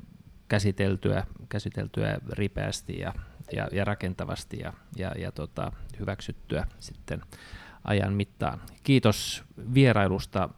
käsiteltyä, 0.48 1.26
käsiteltyä 1.48 2.18
ripeästi 2.30 2.98
ja, 2.98 3.12
ja, 3.52 3.68
ja 3.72 3.85
rakentavasti 3.85 4.59
ja, 4.59 4.72
ja, 4.96 5.12
ja 5.18 5.33
tota, 5.33 5.72
hyväksyttyä 6.00 6.66
sitten 6.80 7.20
ajan 7.85 8.12
mittaan. 8.12 8.61
Kiitos 8.83 9.44
vierailusta 9.74 10.48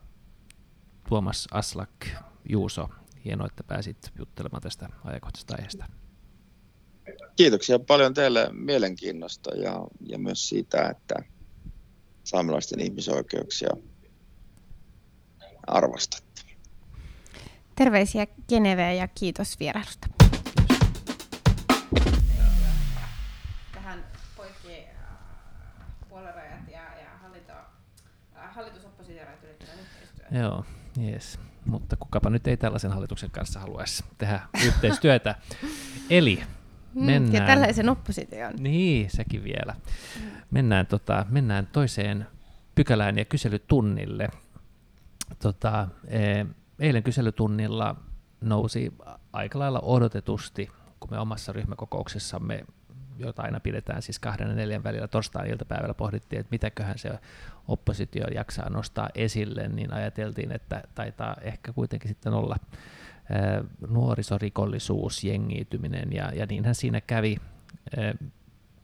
Tuomas 1.08 1.48
Aslak 1.50 2.06
Juuso. 2.48 2.88
Hienoa, 3.24 3.46
että 3.46 3.64
pääsit 3.64 4.12
juttelemaan 4.18 4.62
tästä 4.62 4.88
ajankohtaisesta 5.04 5.54
aiheesta. 5.54 5.84
Kiitoksia 7.36 7.78
paljon 7.78 8.14
teille 8.14 8.48
mielenkiinnosta 8.52 9.56
ja, 9.56 9.86
ja 10.00 10.18
myös 10.18 10.48
siitä, 10.48 10.88
että 10.88 11.14
saamelaisten 12.24 12.80
ihmisoikeuksia 12.80 13.70
arvostatte. 15.66 16.42
Terveisiä 17.74 18.26
Geneveen 18.48 18.96
ja 18.96 19.08
kiitos 19.08 19.60
vierailusta. 19.60 20.15
Joo, 30.30 30.64
yes. 31.02 31.38
mutta 31.64 31.96
kukapa 31.96 32.30
nyt 32.30 32.46
ei 32.46 32.56
tällaisen 32.56 32.92
hallituksen 32.92 33.30
kanssa 33.30 33.60
haluaisi 33.60 34.04
tehdä 34.18 34.40
yhteistyötä. 34.66 35.34
Eli 36.10 36.42
Mennään. 36.94 37.34
Ja 37.34 37.46
tällaisen 37.46 37.88
opposition. 37.88 38.52
Niin, 38.58 39.10
sekin 39.10 39.44
vielä. 39.44 39.74
Mennään, 40.50 40.86
tota, 40.86 41.26
mennään 41.28 41.68
toiseen 41.72 42.26
pykälään 42.74 43.18
ja 43.18 43.24
kyselytunnille. 43.24 44.28
Tota, 45.38 45.88
e, 46.08 46.44
eilen 46.78 47.02
kyselytunnilla 47.02 47.96
nousi 48.40 48.94
aika 49.32 49.58
lailla 49.58 49.80
odotetusti, 49.80 50.70
kun 51.00 51.10
me 51.10 51.18
omassa 51.18 51.52
ryhmäkokouksessamme, 51.52 52.64
jota 53.18 53.42
aina 53.42 53.60
pidetään 53.60 54.02
siis 54.02 54.18
kahden 54.18 54.48
ja 54.48 54.54
neljän 54.54 54.84
välillä 54.84 55.08
torstain 55.08 55.50
iltapäivällä, 55.50 55.94
pohdittiin, 55.94 56.40
että 56.40 56.50
mitäköhän 56.50 56.98
se 56.98 57.10
oppositio 57.68 58.26
jaksaa 58.34 58.70
nostaa 58.70 59.08
esille, 59.14 59.68
niin 59.68 59.92
ajateltiin, 59.92 60.52
että 60.52 60.82
taitaa 60.94 61.36
ehkä 61.40 61.72
kuitenkin 61.72 62.08
sitten 62.08 62.32
olla 62.32 62.56
nuorisorikollisuus, 63.88 65.24
jengiytyminen 65.24 66.12
ja, 66.12 66.32
ja 66.34 66.46
niinhän 66.46 66.74
siinä 66.74 67.00
kävi. 67.00 67.36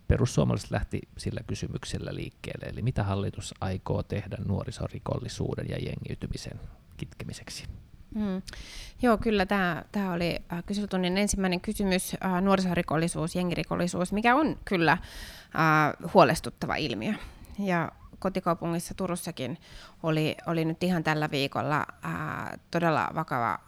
Perussuomalaiset 0.09 0.71
lähti 0.71 1.01
sillä 1.19 1.41
kysymyksellä 1.47 2.15
liikkeelle, 2.15 2.67
eli 2.67 2.83
mitä 2.83 3.05
hallitus 3.05 3.55
aikoo 3.61 4.03
tehdä 4.03 4.37
nuorisorikollisuuden 4.47 5.67
ja 5.69 5.77
jengiytymisen 5.77 6.61
kitkemiseksi? 6.97 7.65
Mm. 8.15 8.43
Joo, 9.03 9.19
kyllä 9.19 9.47
tämä, 9.47 9.83
tämä 9.93 10.13
oli 10.13 10.39
äh, 10.53 10.65
kyselytunnin 10.67 11.19
ensimmäinen 11.19 11.61
kysymys, 11.61 12.17
äh, 12.25 12.43
nuorisorikollisuus, 12.43 13.37
jengirikollisuus, 13.37 14.13
mikä 14.13 14.35
on 14.35 14.59
kyllä 14.65 14.93
äh, 14.93 14.99
huolestuttava 16.15 16.77
ilmiö. 16.77 17.15
Ja 17.59 17.93
kotikaupungissa 18.23 18.95
Turussakin 18.95 19.59
oli, 20.03 20.37
oli 20.47 20.65
nyt 20.65 20.83
ihan 20.83 21.05
tällä 21.05 21.31
viikolla 21.31 21.87
ää, 22.03 22.59
todella 22.71 23.09
vakava 23.15 23.59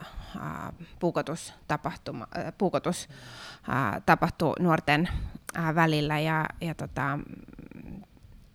ää, 0.41 0.73
puukotustapahtuma, 0.99 2.27
ää, 2.35 2.53
puukotus 2.53 3.09
ää, 3.69 4.01
tapahtui 4.07 4.55
nuorten 4.61 5.09
ää, 5.55 5.75
välillä 5.75 6.21
ja, 6.21 6.47
ja 6.61 6.75
tota, 6.75 7.19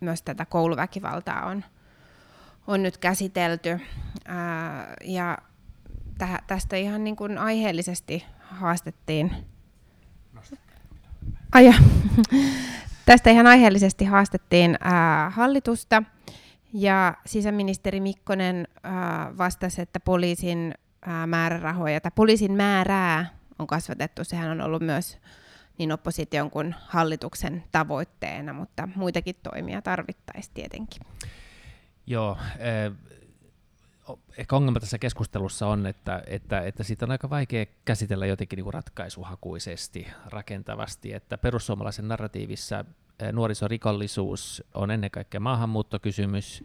myös 0.00 0.22
tätä 0.22 0.44
kouluväkivaltaa 0.44 1.46
on, 1.46 1.64
on 2.66 2.82
nyt 2.82 2.98
käsitelty. 2.98 3.80
Ää, 4.28 4.94
ja 5.04 5.38
täh, 6.20 6.42
tästä 6.46 6.76
ihan 6.76 7.04
niin 7.04 7.16
kuin 7.16 7.38
aiheellisesti 7.38 8.26
haastettiin. 8.40 9.32
Aja. 11.52 11.74
Tästä 13.06 13.30
ihan 13.30 13.46
aiheellisesti 13.46 14.04
haastettiin 14.04 14.76
ää, 14.80 15.30
hallitusta 15.30 16.02
ja 16.72 17.14
sisäministeri 17.26 18.00
Mikkonen 18.00 18.68
ää, 18.82 19.32
vastasi, 19.38 19.82
että 19.82 20.00
poliisin 20.00 20.74
ää, 21.06 21.26
määrärahoja 21.26 22.00
tai 22.00 22.12
poliisin 22.14 22.52
määrää 22.52 23.26
on 23.58 23.66
kasvatettu. 23.66 24.24
Sehän 24.24 24.50
on 24.50 24.60
ollut 24.60 24.82
myös 24.82 25.18
niin 25.78 25.92
opposition 25.92 26.50
kuin 26.50 26.74
hallituksen 26.86 27.64
tavoitteena, 27.72 28.52
mutta 28.52 28.88
muitakin 28.94 29.36
toimia 29.42 29.82
tarvittaisiin 29.82 30.54
tietenkin. 30.54 31.02
Joo, 32.06 32.38
ehkä 34.38 34.56
ongelma 34.56 34.80
tässä 34.80 34.98
keskustelussa 34.98 35.66
on, 35.66 35.86
että, 35.86 36.22
että, 36.26 36.60
että 36.60 36.84
siitä 36.84 37.06
on 37.06 37.10
aika 37.10 37.30
vaikea 37.30 37.66
käsitellä 37.84 38.26
jotenkin 38.26 38.56
niin 38.56 38.64
kuin 38.64 38.74
ratkaisuhakuisesti, 38.74 40.06
rakentavasti, 40.26 41.12
että 41.12 41.38
perussuomalaisen 41.38 42.08
narratiivissa 42.08 42.84
eh, 43.20 43.32
nuorisorikollisuus 43.32 44.64
on 44.74 44.90
ennen 44.90 45.10
kaikkea 45.10 45.40
maahanmuuttokysymys, 45.40 46.64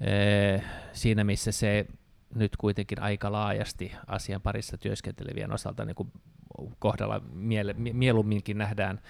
eh, 0.00 0.64
siinä 0.92 1.24
missä 1.24 1.52
se 1.52 1.86
nyt 2.34 2.56
kuitenkin 2.56 3.02
aika 3.02 3.32
laajasti 3.32 3.92
asian 4.06 4.42
parissa 4.42 4.78
työskentelevien 4.78 5.52
osalta 5.52 5.84
niin 5.84 5.94
kuin 5.96 6.12
kohdalla 6.78 7.20
miele, 7.32 7.72
mieluumminkin 7.72 8.58
nähdään 8.58 9.00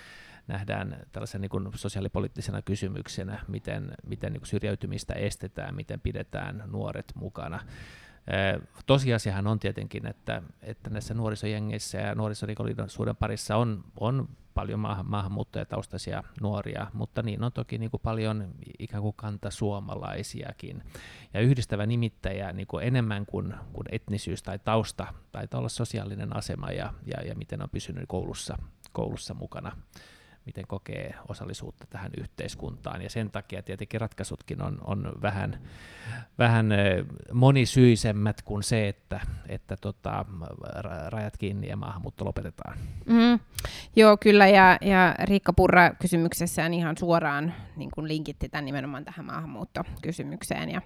nähdään 0.47 1.07
tällaisen 1.13 1.41
niin 1.41 1.51
kuin 1.51 1.69
sosiaalipoliittisena 1.75 2.63
kysymyksenä, 2.63 3.45
miten, 3.49 3.95
miten 4.07 4.33
niin 4.33 4.41
kuin 4.41 4.49
syrjäytymistä 4.49 5.15
estetään, 5.15 5.75
miten 5.75 6.01
pidetään 6.01 6.65
nuoret 6.67 7.13
mukana. 7.15 7.61
Tosiasiahan 8.87 9.47
on 9.47 9.59
tietenkin, 9.59 10.07
että, 10.07 10.43
että 10.63 10.91
näissä 10.91 11.15
nuorisojengeissä 11.15 11.99
ja 11.99 12.15
nuorisorikollisuuden 12.15 13.17
parissa 13.17 13.57
on, 13.57 13.85
on 14.01 14.29
paljon 14.55 14.81
maahan, 14.81 15.11
maahanmuuttajataustaisia 15.11 16.25
nuoria, 16.41 16.87
mutta 16.93 17.23
niin 17.23 17.45
on 17.45 17.53
toki 17.53 17.79
niin 17.79 17.91
kuin 17.91 18.01
paljon 18.05 18.49
ikään 18.79 19.03
kuin 19.03 19.17
kantasuomalaisiakin. 19.17 20.83
Ja 21.35 21.41
yhdistävä 21.41 21.87
nimittäjä 21.87 22.53
niin 22.53 22.67
kuin 22.67 22.87
enemmän 22.87 23.27
kuin, 23.27 23.55
kuin 23.73 23.87
etnisyys 23.91 24.43
tai 24.43 24.59
tausta 24.59 25.07
taitaa 25.33 25.59
olla 25.59 25.69
sosiaalinen 25.69 26.37
asema 26.37 26.71
ja, 26.71 26.95
ja, 27.07 27.23
ja 27.23 27.35
miten 27.35 27.63
on 27.63 27.71
pysynyt 27.71 28.05
koulussa, 28.09 28.59
koulussa 28.93 29.35
mukana 29.35 29.77
miten 30.47 30.67
kokee 30.67 31.15
osallisuutta 31.29 31.87
tähän 31.91 32.11
yhteiskuntaan. 32.19 33.03
Ja 33.03 33.11
sen 33.11 33.31
takia 33.31 33.63
tietenkin 33.63 34.01
ratkaisutkin 34.01 34.63
on, 34.63 34.79
on 34.85 35.13
vähän, 35.23 35.59
vähän 36.39 36.69
monisyisemmät 37.33 38.43
kuin 38.43 38.63
se, 38.63 38.89
että, 38.89 39.21
että 39.49 39.77
tota, 39.77 40.25
rajat 41.09 41.37
kiinni 41.37 41.69
ja 41.69 41.77
maahanmuutto 41.77 42.25
lopetetaan. 42.25 42.79
Mm, 43.07 43.39
joo, 43.97 44.17
kyllä. 44.17 44.49
Ja, 44.49 44.79
ja 44.81 45.15
Riikka 45.25 45.53
Purra 45.53 45.91
kysymyksessään 45.91 46.75
ihan 46.75 46.97
suoraan 46.97 47.55
niin 47.77 47.91
kuin 47.95 48.09
linkitti 48.09 48.49
tämän 48.49 48.65
nimenomaan 48.65 49.05
tähän 49.05 49.27
maahanmuuttokysymykseen 49.27 50.71
ja, 50.71 50.83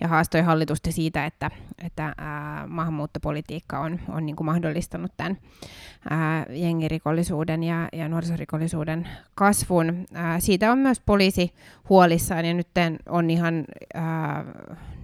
ja 0.00 0.08
haastoi 0.08 0.40
hallitusta 0.40 0.92
siitä, 0.92 1.26
että, 1.26 1.50
että 1.84 2.14
ää, 2.18 2.66
maahanmuuttopolitiikka 2.66 3.80
on, 3.80 4.00
on 4.08 4.26
niin 4.26 4.36
kuin 4.36 4.46
mahdollistanut 4.46 5.12
tämän 5.16 5.38
ää, 6.10 6.46
jengirikollisuuden 6.50 7.62
ja, 7.62 7.88
ja 7.92 8.08
nuorisorikollisuuden 8.08 8.91
kasvun. 9.34 10.06
Ää, 10.14 10.40
siitä 10.40 10.72
on 10.72 10.78
myös 10.78 11.00
poliisi 11.00 11.54
huolissaan 11.88 12.44
ja 12.44 12.54
nyt 12.54 12.68
on 13.08 13.30
ihan 13.30 13.64
ää, 13.94 14.44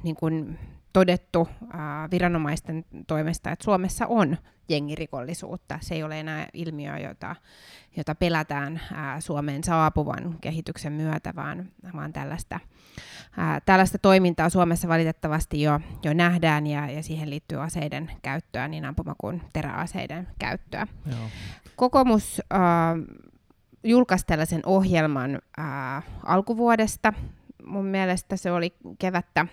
niin 0.02 0.16
kuin 0.16 0.58
todettu 0.92 1.48
ää, 1.72 2.08
viranomaisten 2.10 2.84
toimesta, 3.06 3.50
että 3.50 3.64
Suomessa 3.64 4.06
on 4.06 4.36
jengirikollisuutta. 4.68 5.78
Se 5.82 5.94
ei 5.94 6.02
ole 6.02 6.20
enää 6.20 6.46
ilmiö, 6.52 6.98
jota, 6.98 7.36
jota 7.96 8.14
pelätään 8.14 8.80
ää, 8.94 9.20
Suomeen 9.20 9.64
saapuvan 9.64 10.36
kehityksen 10.40 10.92
myötä, 10.92 11.32
vaan, 11.36 11.68
vaan 11.94 12.12
tällaista, 12.12 12.60
ää, 13.36 13.60
tällaista 13.60 13.98
toimintaa 13.98 14.50
Suomessa 14.50 14.88
valitettavasti 14.88 15.62
jo, 15.62 15.80
jo 16.02 16.12
nähdään 16.12 16.66
ja, 16.66 16.90
ja 16.90 17.02
siihen 17.02 17.30
liittyy 17.30 17.62
aseiden 17.62 18.10
käyttöä, 18.22 18.68
niin 18.68 18.84
ampuma- 18.84 19.14
kuin 19.18 19.42
teräaseiden 19.52 20.28
käyttöä. 20.38 20.86
Joo. 21.06 21.18
Kokoomus 21.76 22.42
ää, 22.50 22.96
julkaisi 23.84 24.26
tällaisen 24.26 24.62
ohjelman 24.66 25.38
ää, 25.56 26.02
alkuvuodesta. 26.24 27.12
Mun 27.64 27.84
mielestä 27.84 28.36
se 28.36 28.52
oli 28.52 28.74
kevättä 28.98 29.46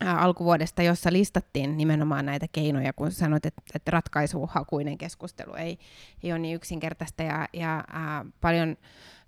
alkuvuodesta, 0.00 0.82
jossa 0.82 1.12
listattiin 1.12 1.76
nimenomaan 1.76 2.26
näitä 2.26 2.46
keinoja, 2.52 2.92
kun 2.92 3.12
sanoit, 3.12 3.46
että, 3.46 3.62
että 3.74 3.90
ratkaisuhakuinen 3.90 4.98
keskustelu 4.98 5.54
ei, 5.54 5.78
ei 6.22 6.32
ole 6.32 6.38
niin 6.38 6.56
yksinkertaista 6.56 7.22
ja, 7.22 7.48
ja 7.52 7.84
ää, 7.92 8.24
paljon 8.40 8.76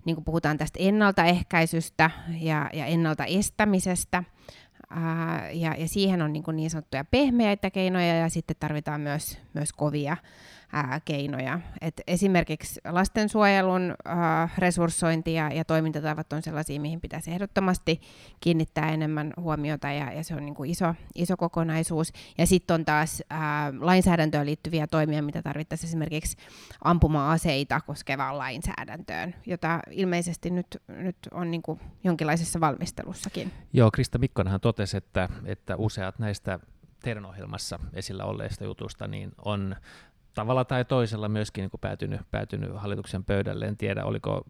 niin 0.05 0.23
puhutaan 0.23 0.57
tästä 0.57 0.79
ennaltaehkäisystä 0.81 2.11
ja, 2.39 2.69
ja 2.73 2.85
ennalta 2.85 3.25
estämisestä, 3.25 4.23
ää, 4.89 5.51
ja, 5.51 5.75
ja 5.77 5.87
siihen 5.87 6.21
on 6.21 6.33
niin, 6.33 6.43
niin 6.53 6.69
sanottuja 6.69 7.05
pehmeitä 7.05 7.71
keinoja 7.71 8.17
ja 8.17 8.29
sitten 8.29 8.55
tarvitaan 8.59 9.01
myös, 9.01 9.39
myös 9.53 9.73
kovia 9.73 10.17
ää, 10.73 11.01
keinoja. 11.05 11.59
Et 11.81 12.01
esimerkiksi 12.07 12.81
lastensuojelun 12.85 13.95
ää, 14.05 14.49
resurssointi 14.57 15.33
ja, 15.33 15.49
ja 15.49 15.65
toimintatavat 15.65 16.33
on 16.33 16.41
sellaisia, 16.41 16.81
mihin 16.81 17.01
pitäisi 17.01 17.31
ehdottomasti 17.31 18.01
kiinnittää 18.39 18.91
enemmän 18.91 19.33
huomiota 19.37 19.91
ja, 19.91 20.11
ja 20.11 20.23
se 20.23 20.35
on 20.35 20.45
niin 20.45 20.55
kuin 20.55 20.69
iso, 20.69 20.95
iso 21.15 21.37
kokonaisuus. 21.37 22.13
Ja 22.37 22.47
sitten 22.47 22.73
on 22.73 22.85
taas 22.85 23.23
ää, 23.29 23.73
lainsäädäntöön 23.79 24.45
liittyviä 24.45 24.87
toimia, 24.87 25.23
mitä 25.23 25.41
tarvittaisiin 25.41 25.87
esimerkiksi 25.87 26.37
ampuma-aseita 26.83 27.81
koskevaan 27.81 28.37
lainsäädäntöön, 28.37 29.35
jota 29.45 29.79
ilmeisesti 29.91 30.49
nyt, 30.49 30.81
nyt 30.87 31.17
on 31.31 31.51
niin 31.51 31.61
kuin 31.61 31.79
jonkinlaisessa 32.03 32.59
valmistelussakin. 32.59 33.51
Joo, 33.73 33.91
Krista 33.91 34.17
Mikkonenhan 34.17 34.61
totesi, 34.61 34.97
että, 34.97 35.29
että 35.45 35.75
useat 35.75 36.19
näistä 36.19 36.59
teidän 37.03 37.25
ohjelmassa 37.25 37.79
esillä 37.93 38.25
olleista 38.25 38.63
jutusta 38.63 39.07
niin 39.07 39.31
on 39.45 39.75
tavalla 40.37 40.65
tai 40.65 40.85
toisella 40.85 41.29
myöskin 41.29 41.61
niin 41.61 41.71
kuin 41.71 41.81
päätynyt, 41.81 42.21
päätynyt 42.31 42.71
hallituksen 42.75 43.23
pöydälle. 43.23 43.65
En 43.65 43.77
tiedä, 43.77 44.05
oliko, 44.05 44.45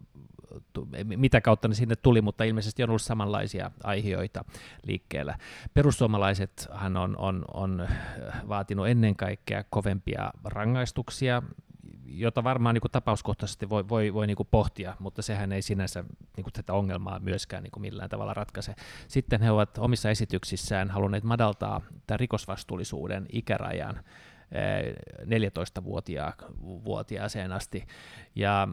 mitä 1.04 1.42
kautta 1.42 1.68
ne 1.68 1.76
sinne 1.76 1.96
tuli, 1.96 2.22
mutta 2.22 2.44
ilmeisesti 2.44 2.84
on 2.84 2.90
ollut 2.90 3.02
samanlaisia 3.02 3.72
aiheita 3.84 4.46
liikkeellä. 4.84 5.38
Perussuomalaisethan 5.74 6.98
on, 6.98 7.18
on, 7.18 7.46
on 7.54 7.88
vaatinut 8.48 8.88
ennen 8.88 9.16
kaikkea 9.16 9.64
kovempia 9.70 10.32
rangaistuksia, 10.44 11.42
jota 12.06 12.44
varmaan 12.44 12.74
niin 12.74 12.82
kuin 12.82 12.92
tapauskohtaisesti 12.92 13.70
voi, 13.70 13.90
voi, 13.90 14.14
voi 14.14 14.28
niin 14.28 14.38
kuin 14.38 14.48
pohtia, 14.52 14.96
mutta 15.00 15.22
sehän 15.22 15.52
ei 15.52 15.62
sinänsä 15.62 16.04
niin 16.38 16.44
kuin 16.44 16.54
tätä 16.54 16.74
ongelmaa 16.74 17.20
myöskään 17.20 17.64
niin 17.64 17.72
kuin 17.72 17.82
millään 17.82 18.10
tavalla 18.10 18.34
ratkaise. 18.34 18.76
Sitten 19.08 19.42
he 19.42 19.52
ovat 19.52 19.78
omissa 19.78 20.10
esityksissään 20.10 20.90
halunneet 20.90 21.24
madaltaa 21.24 21.82
tämän 22.08 22.20
rikosvastuullisuuden 22.20 23.26
ikärajan 23.32 24.04
14-vuotiaaseen 25.24 27.52
asti. 27.52 27.88
Ja 28.36 28.68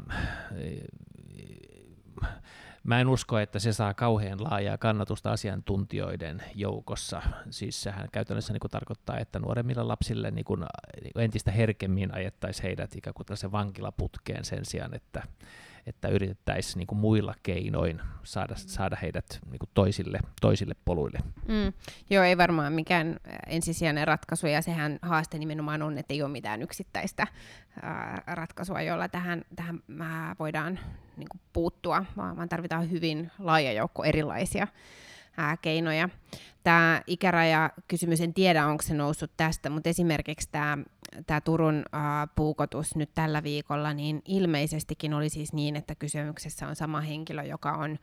mä 2.84 3.00
en 3.00 3.08
usko, 3.08 3.38
että 3.38 3.58
se 3.58 3.72
saa 3.72 3.94
kauhean 3.94 4.44
laajaa 4.44 4.78
kannatusta 4.78 5.32
asiantuntijoiden 5.32 6.42
joukossa. 6.54 7.22
Siis 7.50 7.82
sehän 7.82 8.08
käytännössä 8.12 8.52
niin 8.52 8.60
kuin 8.60 8.70
tarkoittaa, 8.70 9.18
että 9.18 9.38
nuoremmille 9.38 9.82
lapsille 9.82 10.30
niin 10.30 10.44
kuin 10.44 10.64
entistä 11.18 11.50
herkemmin 11.50 12.14
ajettaisiin 12.14 12.62
heidät 12.62 12.96
ikään 12.96 13.14
kuin 13.14 13.26
vankilaputkeen 13.52 14.44
sen 14.44 14.64
sijaan, 14.64 14.94
että 14.94 15.22
että 15.86 16.08
yritettäisiin 16.08 16.78
niin 16.78 16.86
kuin 16.86 16.98
muilla 16.98 17.34
keinoin 17.42 18.00
saada, 18.22 18.54
saada 18.56 18.96
heidät 19.02 19.40
niin 19.50 19.58
kuin 19.58 19.70
toisille, 19.74 20.18
toisille 20.40 20.74
poluille. 20.84 21.18
Mm. 21.48 21.72
Joo, 22.10 22.24
ei 22.24 22.38
varmaan 22.38 22.72
mikään 22.72 23.16
ensisijainen 23.46 24.06
ratkaisu, 24.06 24.46
ja 24.46 24.62
sehän 24.62 24.98
haaste 25.02 25.38
nimenomaan 25.38 25.82
on, 25.82 25.98
että 25.98 26.14
ei 26.14 26.22
ole 26.22 26.30
mitään 26.30 26.62
yksittäistä 26.62 27.26
ää, 27.82 28.22
ratkaisua, 28.26 28.82
jolla 28.82 29.08
tähän, 29.08 29.42
tähän 29.56 29.80
voidaan 30.38 30.78
niin 31.16 31.28
kuin 31.28 31.40
puuttua, 31.52 32.04
vaan, 32.16 32.36
vaan 32.36 32.48
tarvitaan 32.48 32.90
hyvin 32.90 33.30
laaja 33.38 33.72
joukko 33.72 34.04
erilaisia 34.04 34.66
ää, 35.36 35.56
keinoja. 35.56 36.08
Tämä 36.62 37.02
ikäraja-kysymys, 37.06 38.20
en 38.20 38.34
tiedä 38.34 38.66
onko 38.66 38.82
se 38.82 38.94
noussut 38.94 39.30
tästä, 39.36 39.70
mutta 39.70 39.88
esimerkiksi 39.88 40.48
tämä 40.52 40.78
tämä 41.26 41.40
Turun 41.40 41.84
ää, 41.92 42.26
puukotus 42.26 42.96
nyt 42.96 43.10
tällä 43.14 43.42
viikolla, 43.42 43.94
niin 43.94 44.22
ilmeisestikin 44.24 45.14
oli 45.14 45.28
siis 45.28 45.52
niin, 45.52 45.76
että 45.76 45.94
kysymyksessä 45.94 46.68
on 46.68 46.76
sama 46.76 47.00
henkilö, 47.00 47.42
joka 47.42 47.72
on 47.72 47.98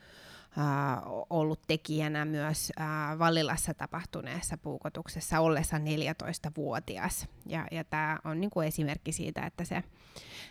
ää, 0.58 1.02
ollut 1.30 1.62
tekijänä 1.68 2.26
myös 2.26 2.72
ää, 2.78 3.20
Vallilassa 3.20 3.74
tapahtuneessa 3.74 4.58
puukotuksessa 4.58 5.40
ollessa 5.40 5.78
14-vuotias. 5.78 7.28
Ja, 7.46 7.68
ja 7.72 7.84
tämä 7.84 8.20
on 8.24 8.42
niin 8.42 8.52
kuin 8.52 8.68
esimerkki 8.68 9.12
siitä, 9.12 9.46
että 9.46 9.66
se, 9.66 9.84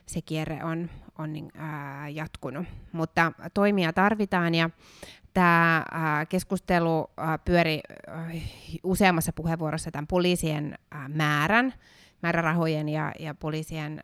se 0.06 0.22
kierre 0.22 0.64
on, 0.64 0.90
on 1.18 1.30
ää, 1.54 2.08
jatkunut. 2.08 2.66
Mutta 2.92 3.32
toimia 3.54 3.92
tarvitaan 3.92 4.54
ja 4.54 4.70
Tämä 5.34 5.84
keskustelu 6.28 7.10
pyöri 7.44 7.80
useammassa 8.82 9.32
puheenvuorossa 9.32 9.90
tämän 9.90 10.06
poliisien 10.06 10.78
määrän, 11.08 11.74
määrärahojen 12.22 12.88
ja, 12.88 13.12
ja 13.18 13.34
poliisien 13.34 14.00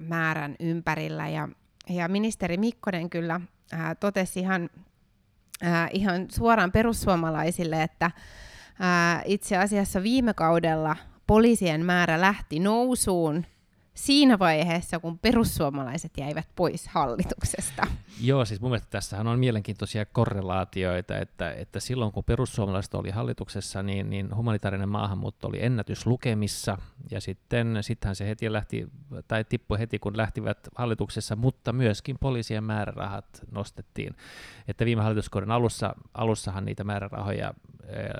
määrän 0.00 0.56
ympärillä. 0.60 1.28
Ja, 1.28 1.48
ja 1.88 2.08
ministeri 2.08 2.56
Mikkonen 2.56 3.10
kyllä 3.10 3.40
totesi 4.00 4.40
ihan, 4.40 4.70
ihan 5.92 6.26
suoraan 6.30 6.72
perussuomalaisille, 6.72 7.82
että 7.82 8.10
itse 9.24 9.56
asiassa 9.56 10.02
viime 10.02 10.34
kaudella 10.34 10.96
poliisien 11.26 11.84
määrä 11.84 12.20
lähti 12.20 12.58
nousuun– 12.58 13.46
siinä 13.98 14.38
vaiheessa, 14.38 14.98
kun 14.98 15.18
perussuomalaiset 15.18 16.12
jäivät 16.16 16.48
pois 16.56 16.88
hallituksesta. 16.88 17.86
Joo, 18.20 18.44
siis 18.44 18.60
mun 18.60 18.70
mielestä 18.70 18.90
tässähän 18.90 19.26
on 19.26 19.38
mielenkiintoisia 19.38 20.06
korrelaatioita, 20.06 21.18
että, 21.18 21.52
että 21.52 21.80
silloin 21.80 22.12
kun 22.12 22.24
perussuomalaiset 22.24 22.94
oli 22.94 23.10
hallituksessa, 23.10 23.82
niin, 23.82 24.10
niin 24.10 24.36
humanitaarinen 24.36 24.88
maahanmuutto 24.88 25.48
oli 25.48 25.64
ennätyslukemissa, 25.64 26.78
ja 27.10 27.20
sitten 27.20 27.78
sittenhän 27.80 28.16
se 28.16 28.28
heti 28.28 28.52
lähti, 28.52 28.88
tai 29.28 29.44
tippui 29.44 29.78
heti 29.78 29.98
kun 29.98 30.16
lähtivät 30.16 30.68
hallituksessa, 30.74 31.36
mutta 31.36 31.72
myöskin 31.72 32.16
poliisien 32.20 32.64
määrärahat 32.64 33.42
nostettiin. 33.50 34.16
Että 34.68 34.84
viime 34.84 35.02
hallituskauden 35.02 35.50
alussa, 35.50 35.94
alussahan 36.14 36.64
niitä 36.64 36.84
määrärahoja 36.84 37.54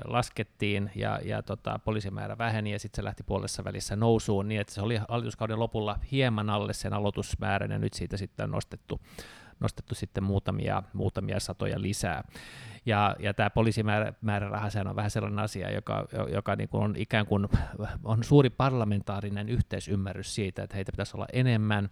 laskettiin, 0.05 0.91
ja, 0.95 1.19
ja 1.23 1.43
tota, 1.43 1.79
poliisimäärä 1.79 2.37
väheni, 2.37 2.71
ja 2.71 2.79
sitten 2.79 2.95
se 2.95 3.03
lähti 3.03 3.23
puolessa 3.23 3.63
välissä 3.63 3.95
nousuun, 3.95 4.47
niin 4.47 4.61
että 4.61 4.73
se 4.73 4.81
oli 4.81 4.99
hallituskauden 5.07 5.59
lopulla 5.59 5.99
hieman 6.11 6.49
alle 6.49 6.73
sen 6.73 6.93
aloitusmäärän, 6.93 7.71
ja 7.71 7.79
nyt 7.79 7.93
siitä 7.93 8.17
sitten 8.17 8.43
on 8.43 8.51
nostettu, 8.51 9.01
nostettu 9.59 9.95
sitten 9.95 10.23
muutamia, 10.23 10.83
muutamia 10.93 11.39
satoja 11.39 11.81
lisää. 11.81 12.23
Ja, 12.85 13.15
ja 13.19 13.33
tämä 13.33 13.49
poliisimääräraha, 13.49 14.69
on 14.89 14.95
vähän 14.95 15.11
sellainen 15.11 15.39
asia, 15.39 15.71
joka, 15.71 16.07
joka 16.33 16.55
niin 16.55 16.69
kuin 16.69 16.83
on 16.83 16.93
ikään 16.97 17.25
kuin 17.25 17.47
on 18.03 18.23
suuri 18.23 18.49
parlamentaarinen 18.49 19.49
yhteisymmärrys 19.49 20.35
siitä, 20.35 20.63
että 20.63 20.75
heitä 20.75 20.91
pitäisi 20.91 21.17
olla 21.17 21.27
enemmän, 21.33 21.89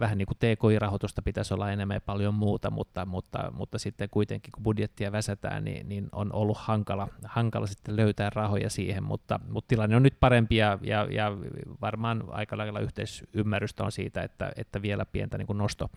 vähän 0.00 0.18
niin 0.18 0.26
kuin 0.26 0.38
TKI-rahoitusta 0.38 1.22
pitäisi 1.22 1.54
olla 1.54 1.70
enemmän 1.70 1.94
ja 1.94 2.00
paljon 2.00 2.34
muuta, 2.34 2.70
mutta, 2.70 3.06
mutta, 3.06 3.52
mutta 3.56 3.78
sitten 3.78 4.08
kuitenkin 4.10 4.52
kun 4.52 4.62
budjettia 4.62 5.12
väsätään, 5.12 5.64
niin, 5.64 5.88
niin 5.88 6.08
on 6.12 6.32
ollut 6.32 6.58
hankala, 6.60 7.08
hankala 7.24 7.66
sitten 7.66 7.96
löytää 7.96 8.30
rahoja 8.30 8.70
siihen, 8.70 9.04
mutta, 9.04 9.40
mutta 9.48 9.68
tilanne 9.68 9.96
on 9.96 10.02
nyt 10.02 10.20
parempi 10.20 10.56
ja, 10.56 10.78
ja, 10.82 11.06
ja 11.10 11.32
varmaan 11.80 12.24
aika 12.30 12.58
lailla 12.58 12.80
yhteisymmärrystä 12.80 13.84
on 13.84 13.92
siitä, 13.92 14.22
että, 14.22 14.52
että 14.56 14.82
vielä 14.82 15.04
pientä 15.04 15.38
niin 15.38 15.46
kuin 15.46 15.58
nosto, 15.58 15.90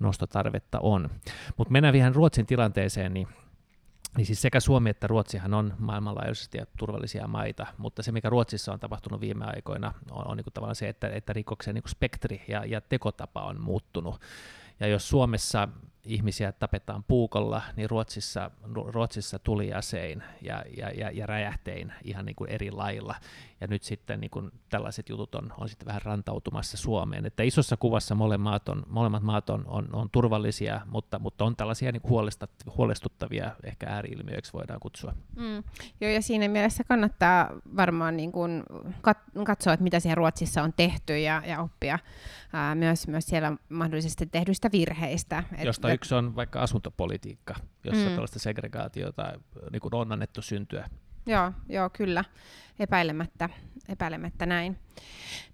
nostotarvetta 0.00 0.78
on. 0.80 1.10
Mutta 1.56 1.72
mennään 1.72 1.92
vielä 1.92 2.12
Ruotsin 2.12 2.46
tilanteeseen, 2.46 3.14
niin 3.14 3.28
niin 4.16 4.26
siis 4.26 4.42
sekä 4.42 4.60
Suomi 4.60 4.90
että 4.90 5.06
Ruotsihan 5.06 5.54
on 5.54 5.74
maailmanlaajuisesti 5.78 6.58
turvallisia 6.78 7.26
maita, 7.26 7.66
mutta 7.78 8.02
se, 8.02 8.12
mikä 8.12 8.30
Ruotsissa 8.30 8.72
on 8.72 8.80
tapahtunut 8.80 9.20
viime 9.20 9.44
aikoina, 9.44 9.94
on, 10.10 10.26
on 10.26 10.36
niin 10.36 10.44
kuin 10.44 10.54
tavallaan 10.54 10.76
se, 10.76 10.88
että, 10.88 11.08
että 11.08 11.32
rikoksen 11.32 11.74
niin 11.74 11.82
kuin 11.82 11.90
spektri 11.90 12.42
ja, 12.48 12.64
ja 12.64 12.80
tekotapa 12.80 13.42
on 13.42 13.60
muuttunut. 13.60 14.20
Ja 14.80 14.86
jos 14.86 15.08
Suomessa 15.08 15.68
ihmisiä 16.04 16.52
tapetaan 16.52 17.04
puukolla, 17.04 17.62
niin 17.76 17.90
Ruotsissa, 17.90 18.50
Ruotsissa 18.86 19.38
tuli 19.38 19.72
asein 19.72 20.22
ja, 20.42 20.64
ja, 20.76 20.90
ja, 20.90 21.10
ja 21.10 21.26
räjähtein 21.26 21.92
ihan 22.04 22.24
niin 22.24 22.36
kuin 22.36 22.50
eri 22.50 22.70
lailla. 22.70 23.14
Ja 23.60 23.66
nyt 23.66 23.82
sitten 23.82 24.20
niin 24.20 24.30
kuin 24.30 24.50
tällaiset 24.68 25.08
jutut 25.08 25.34
on, 25.34 25.52
on 25.58 25.68
sitten 25.68 25.86
vähän 25.86 26.02
rantautumassa 26.02 26.76
Suomeen. 26.76 27.26
Että 27.26 27.42
isossa 27.42 27.76
kuvassa 27.76 28.14
molemmat, 28.14 28.68
on, 28.68 28.82
molemmat 28.88 29.22
maat 29.22 29.50
on, 29.50 29.64
on, 29.66 29.88
on 29.92 30.10
turvallisia, 30.10 30.80
mutta, 30.86 31.18
mutta 31.18 31.44
on 31.44 31.56
tällaisia 31.56 31.92
niin 31.92 32.02
huolestuttavia 32.76 33.50
ehkä 33.64 33.86
ääriilmiöiksi 33.88 34.52
voidaan 34.52 34.80
kutsua. 34.80 35.14
Mm. 35.36 35.62
Joo, 36.00 36.10
ja 36.10 36.22
siinä 36.22 36.48
mielessä 36.48 36.84
kannattaa 36.84 37.50
varmaan 37.76 38.16
niin 38.16 38.32
kuin 38.32 38.62
kat- 39.08 39.44
katsoa, 39.44 39.72
että 39.72 39.84
mitä 39.84 40.00
siellä 40.00 40.14
Ruotsissa 40.14 40.62
on 40.62 40.72
tehty 40.72 41.18
ja, 41.18 41.42
ja 41.46 41.60
oppia 41.62 41.98
ää, 42.52 42.74
myös, 42.74 43.08
myös 43.08 43.26
siellä 43.26 43.52
mahdollisesti 43.68 44.26
tehdyistä 44.26 44.68
virheistä. 44.72 45.44
Josta 45.64 45.89
että... 45.92 45.94
yksi 45.94 46.14
on 46.14 46.36
vaikka 46.36 46.60
asuntopolitiikka, 46.60 47.54
jossa 47.84 48.04
mm. 48.04 48.10
tällaista 48.10 48.38
segregaatiota 48.38 49.32
niin 49.72 49.80
kuin 49.80 49.94
on 49.94 50.12
annettu 50.12 50.42
syntyä. 50.42 50.88
Joo, 51.26 51.52
joo, 51.68 51.90
kyllä, 51.90 52.24
epäilemättä, 52.78 53.48
epäilemättä 53.90 54.46
näin. 54.46 54.78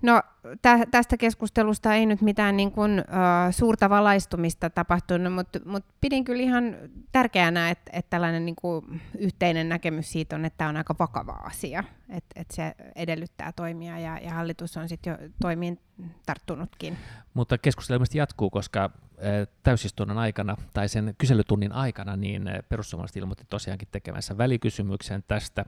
No 0.02 0.22
tä, 0.62 0.78
tästä 0.90 1.16
keskustelusta 1.16 1.94
ei 1.94 2.06
nyt 2.06 2.22
mitään 2.22 2.56
niin 2.56 2.72
kuin, 2.72 3.00
uh, 3.00 3.54
suurta 3.54 3.90
valaistumista 3.90 4.70
tapahtunut, 4.70 5.32
mutta 5.32 5.60
mut 5.64 5.84
pidin 6.00 6.24
kyllä 6.24 6.42
ihan 6.42 6.76
tärkeänä, 7.12 7.70
että 7.70 7.90
et 7.94 8.10
tällainen 8.10 8.46
niin 8.46 8.56
kuin, 8.56 9.02
yhteinen 9.18 9.68
näkemys 9.68 10.12
siitä 10.12 10.36
on, 10.36 10.44
että 10.44 10.58
tämä 10.58 10.70
on 10.70 10.76
aika 10.76 10.94
vakava 10.98 11.32
asia, 11.32 11.84
että 12.08 12.40
et 12.40 12.50
se 12.50 12.74
edellyttää 12.94 13.52
toimia 13.52 13.98
ja, 13.98 14.18
ja 14.18 14.30
hallitus 14.30 14.76
on 14.76 14.88
sitten 14.88 15.10
jo 15.10 15.28
toimiin 15.40 15.80
tarttunutkin. 16.26 16.98
Mutta 17.34 17.58
keskustelu 17.58 18.04
jatkuu, 18.14 18.50
koska 18.50 18.90
täysistunnon 19.62 20.18
aikana 20.18 20.56
tai 20.72 20.88
sen 20.88 21.14
kyselytunnin 21.18 21.72
aikana 21.72 22.16
niin 22.16 22.50
perussuomalaiset 22.68 23.16
ilmoitti 23.16 23.44
tosiaankin 23.48 23.88
tekemässä 23.92 24.38
välikysymyksen 24.38 25.24
tästä, 25.28 25.64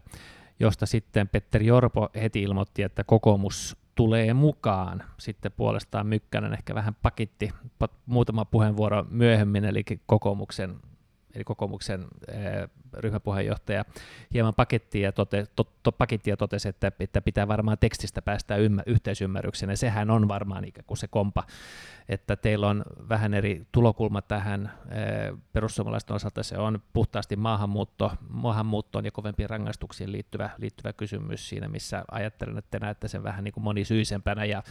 josta 0.60 0.86
sitten 0.86 1.28
Petteri 1.28 1.70
Orpo 1.70 2.08
heti 2.14 2.42
ilmoitti, 2.42 2.82
että 2.82 3.04
kokoomus 3.04 3.76
tulee 3.94 4.34
mukaan. 4.34 5.04
Sitten 5.18 5.52
puolestaan 5.52 6.06
Mykkänen 6.06 6.52
ehkä 6.52 6.74
vähän 6.74 6.96
pakitti 7.02 7.50
muutama 8.06 8.44
puheenvuoro 8.44 9.06
myöhemmin, 9.10 9.64
eli 9.64 9.84
kokoomuksen 10.06 10.76
eli 11.34 11.44
kokoomuksen 11.44 12.06
ryhmäpuheenjohtaja, 12.94 13.84
hieman 14.34 14.54
pakettia 14.54 15.08
ja, 15.08 15.12
tote, 15.12 15.46
to, 15.56 15.64
to, 15.82 15.92
pakettia 15.92 16.36
totesi, 16.36 16.68
että, 16.68 16.92
että 17.00 17.20
pitää 17.20 17.48
varmaan 17.48 17.78
tekstistä 17.78 18.22
päästä 18.22 18.56
ymmä, 18.56 18.82
yhteisymmärrykseen, 18.86 19.70
ja 19.70 19.76
sehän 19.76 20.10
on 20.10 20.28
varmaan 20.28 20.64
ikään 20.64 20.84
kuin 20.86 20.98
se 20.98 21.08
kompa, 21.08 21.44
että 22.08 22.36
teillä 22.36 22.68
on 22.68 22.84
vähän 23.08 23.34
eri 23.34 23.66
tulokulma 23.72 24.22
tähän, 24.22 24.72
perussuomalaisten 25.52 26.16
osalta 26.16 26.42
se 26.42 26.58
on 26.58 26.82
puhtaasti 26.92 27.36
maahanmuutto, 27.36 28.12
maahanmuuttoon 28.28 29.04
ja 29.04 29.10
kovempiin 29.10 29.50
rangaistuksiin 29.50 30.12
liittyvä, 30.12 30.50
liittyvä 30.58 30.92
kysymys 30.92 31.48
siinä, 31.48 31.68
missä 31.68 32.04
ajattelen, 32.10 32.58
että 32.58 32.70
te 32.70 32.78
näette 32.78 33.08
sen 33.08 33.22
vähän 33.22 33.44
niin 33.44 33.52
kuin 33.54 33.64
monisyisempänä, 33.64 34.44
ja 34.44 34.62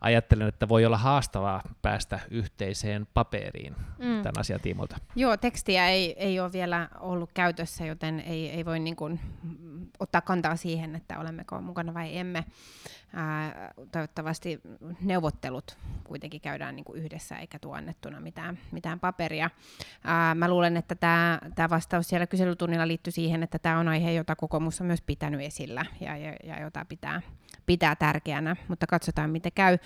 ajattelen, 0.00 0.48
että 0.48 0.68
voi 0.68 0.84
olla 0.84 0.98
haastavaa 0.98 1.62
päästä 1.82 2.20
yhteiseen 2.30 3.06
paperiin 3.14 3.76
mm. 3.98 4.22
tämän 4.22 4.38
asian 4.38 4.60
tiimoilta. 4.60 4.96
Joo, 5.16 5.36
tekstiä 5.36 5.88
ei, 5.88 6.12
ei 6.12 6.40
ole 6.40 6.52
vielä 6.52 6.88
ollut 7.00 7.30
käytössä 7.34 7.65
työssä, 7.66 7.86
joten 7.86 8.20
ei, 8.20 8.50
ei 8.50 8.64
voi 8.64 8.78
niin 8.78 8.96
kuin 8.96 9.20
ottaa 9.98 10.20
kantaa 10.20 10.56
siihen, 10.56 10.96
että 10.96 11.18
olemmeko 11.18 11.60
mukana 11.60 11.94
vai 11.94 12.18
emme. 12.18 12.44
Ää, 13.12 13.72
toivottavasti 13.92 14.60
neuvottelut 15.00 15.78
kuitenkin 16.04 16.40
käydään 16.40 16.76
niin 16.76 16.84
kuin 16.84 17.02
yhdessä 17.02 17.36
eikä 17.38 17.58
tuo 17.58 17.74
annettuna 17.74 18.20
mitään, 18.20 18.58
mitään 18.72 19.00
paperia. 19.00 19.50
Ää, 20.04 20.34
mä 20.34 20.48
luulen, 20.48 20.76
että 20.76 20.94
tämä 20.94 21.70
vastaus 21.70 22.08
siellä 22.08 22.26
kyselytunnilla 22.26 22.88
liittyy 22.88 23.10
siihen, 23.10 23.42
että 23.42 23.58
tämä 23.58 23.78
on 23.78 23.88
aihe, 23.88 24.12
jota 24.12 24.36
kokoomus 24.36 24.80
on 24.80 24.86
myös 24.86 25.02
pitänyt 25.02 25.40
esillä 25.40 25.84
ja, 26.00 26.16
ja, 26.16 26.32
ja 26.44 26.60
jota 26.60 26.84
pitää, 26.84 27.22
pitää 27.66 27.96
tärkeänä, 27.96 28.56
mutta 28.68 28.86
katsotaan 28.86 29.30
miten 29.30 29.52
käy. 29.54 29.78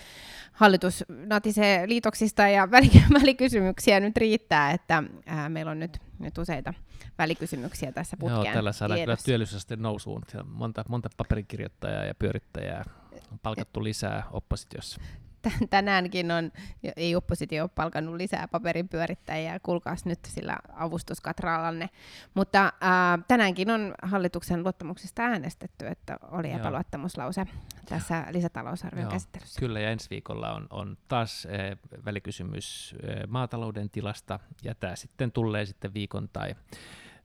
Hallitus 0.53 1.05
natisee 1.09 1.89
liitoksista 1.89 2.49
ja 2.49 2.69
välikysymyksiä 3.21 4.01
nyt 4.01 4.17
riittää, 4.17 4.71
että 4.71 5.03
ää, 5.27 5.49
meillä 5.49 5.71
on 5.71 5.81
nyt, 5.81 5.99
nyt 6.19 6.39
useita 6.39 6.75
välikysymyksiä 7.21 7.93
tässä 7.93 8.17
putkeen 8.17 8.45
Joo, 8.45 8.55
tällä 8.55 8.73
saadaan 8.73 9.01
kyllä 9.01 9.17
työllisyysaste 9.25 9.77
nousuun. 9.77 10.23
monta, 10.45 10.85
monta 10.89 11.09
paperikirjoittajaa 11.17 12.05
ja 12.05 12.15
pyörittäjää 12.15 12.85
on 13.33 13.39
palkattu 13.39 13.85
lisää 13.85 14.23
oppositiossa 14.33 15.01
tänäänkin 15.71 16.31
on, 16.31 16.53
ei 16.97 17.17
oppositio 17.17 17.65
ole 17.65 17.71
palkannut 17.75 18.17
lisää 18.17 18.49
paperin 18.49 18.89
pyörittäjiä, 18.89 19.61
kuulkaas 19.63 20.05
nyt 20.05 20.19
sillä 20.27 20.57
avustuskatraalanne. 20.73 21.91
Mutta 22.35 22.73
ää, 22.81 23.19
tänäänkin 23.29 23.71
on 23.71 23.95
hallituksen 24.03 24.63
luottamuksesta 24.63 25.23
äänestetty, 25.23 25.87
että 25.87 26.17
oli 26.31 26.49
Joo. 26.49 26.59
epäluottamuslause 26.59 27.45
tässä 27.89 28.27
lisätalousarvion 28.31 29.05
Joo, 29.05 29.13
käsittelyssä. 29.13 29.61
Kyllä, 29.61 29.81
ja 29.81 29.91
ensi 29.91 30.11
viikolla 30.11 30.53
on, 30.53 30.67
on 30.71 30.97
taas 31.09 31.45
e, 31.47 31.77
välikysymys 32.05 32.95
e, 33.03 33.27
maatalouden 33.27 33.91
tilasta, 33.91 34.39
ja 34.63 34.75
tämä 34.75 34.97
sitten 34.97 35.33
tulee 35.33 35.67
sitten 35.67 35.95
viikon 35.95 36.29
tai, 36.33 36.55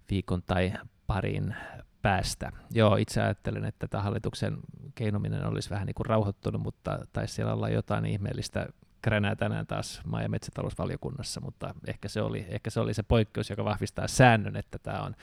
viikon 0.10 0.44
tai 0.44 0.74
parin 1.08 1.56
päästä. 2.02 2.52
Joo, 2.72 2.96
itse 2.96 3.22
ajattelen, 3.22 3.66
että 3.66 3.88
tämä 3.88 4.04
hallituksen 4.04 4.58
keinominen 4.96 5.46
olisi 5.46 5.70
vähän 5.70 5.86
niin 5.86 5.96
kuin 5.96 6.06
rauhoittunut, 6.06 6.62
mutta 6.62 7.00
taisi 7.14 7.34
siellä 7.34 7.54
olla 7.54 7.70
jotain 7.70 8.06
ihmeellistä 8.06 8.68
kränää 9.02 9.36
tänään 9.36 9.68
taas 9.68 10.02
maa- 10.06 10.22
ja 10.22 10.30
metsätalousvaliokunnassa, 10.30 11.42
mutta 11.42 11.76
ehkä 11.88 12.08
se, 12.08 12.22
oli, 12.22 12.46
ehkä 12.50 12.70
se 12.70 12.80
oli 12.80 12.94
se 12.94 13.04
poikkeus, 13.04 13.50
joka 13.50 13.66
vahvistaa 13.66 14.08
säännön, 14.08 14.56
että 14.56 14.80
tämä 14.80 15.02
on 15.02 15.16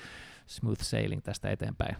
smooth 0.46 0.82
sailing 0.82 1.22
tästä 1.22 1.50
eteenpäin. 1.50 1.96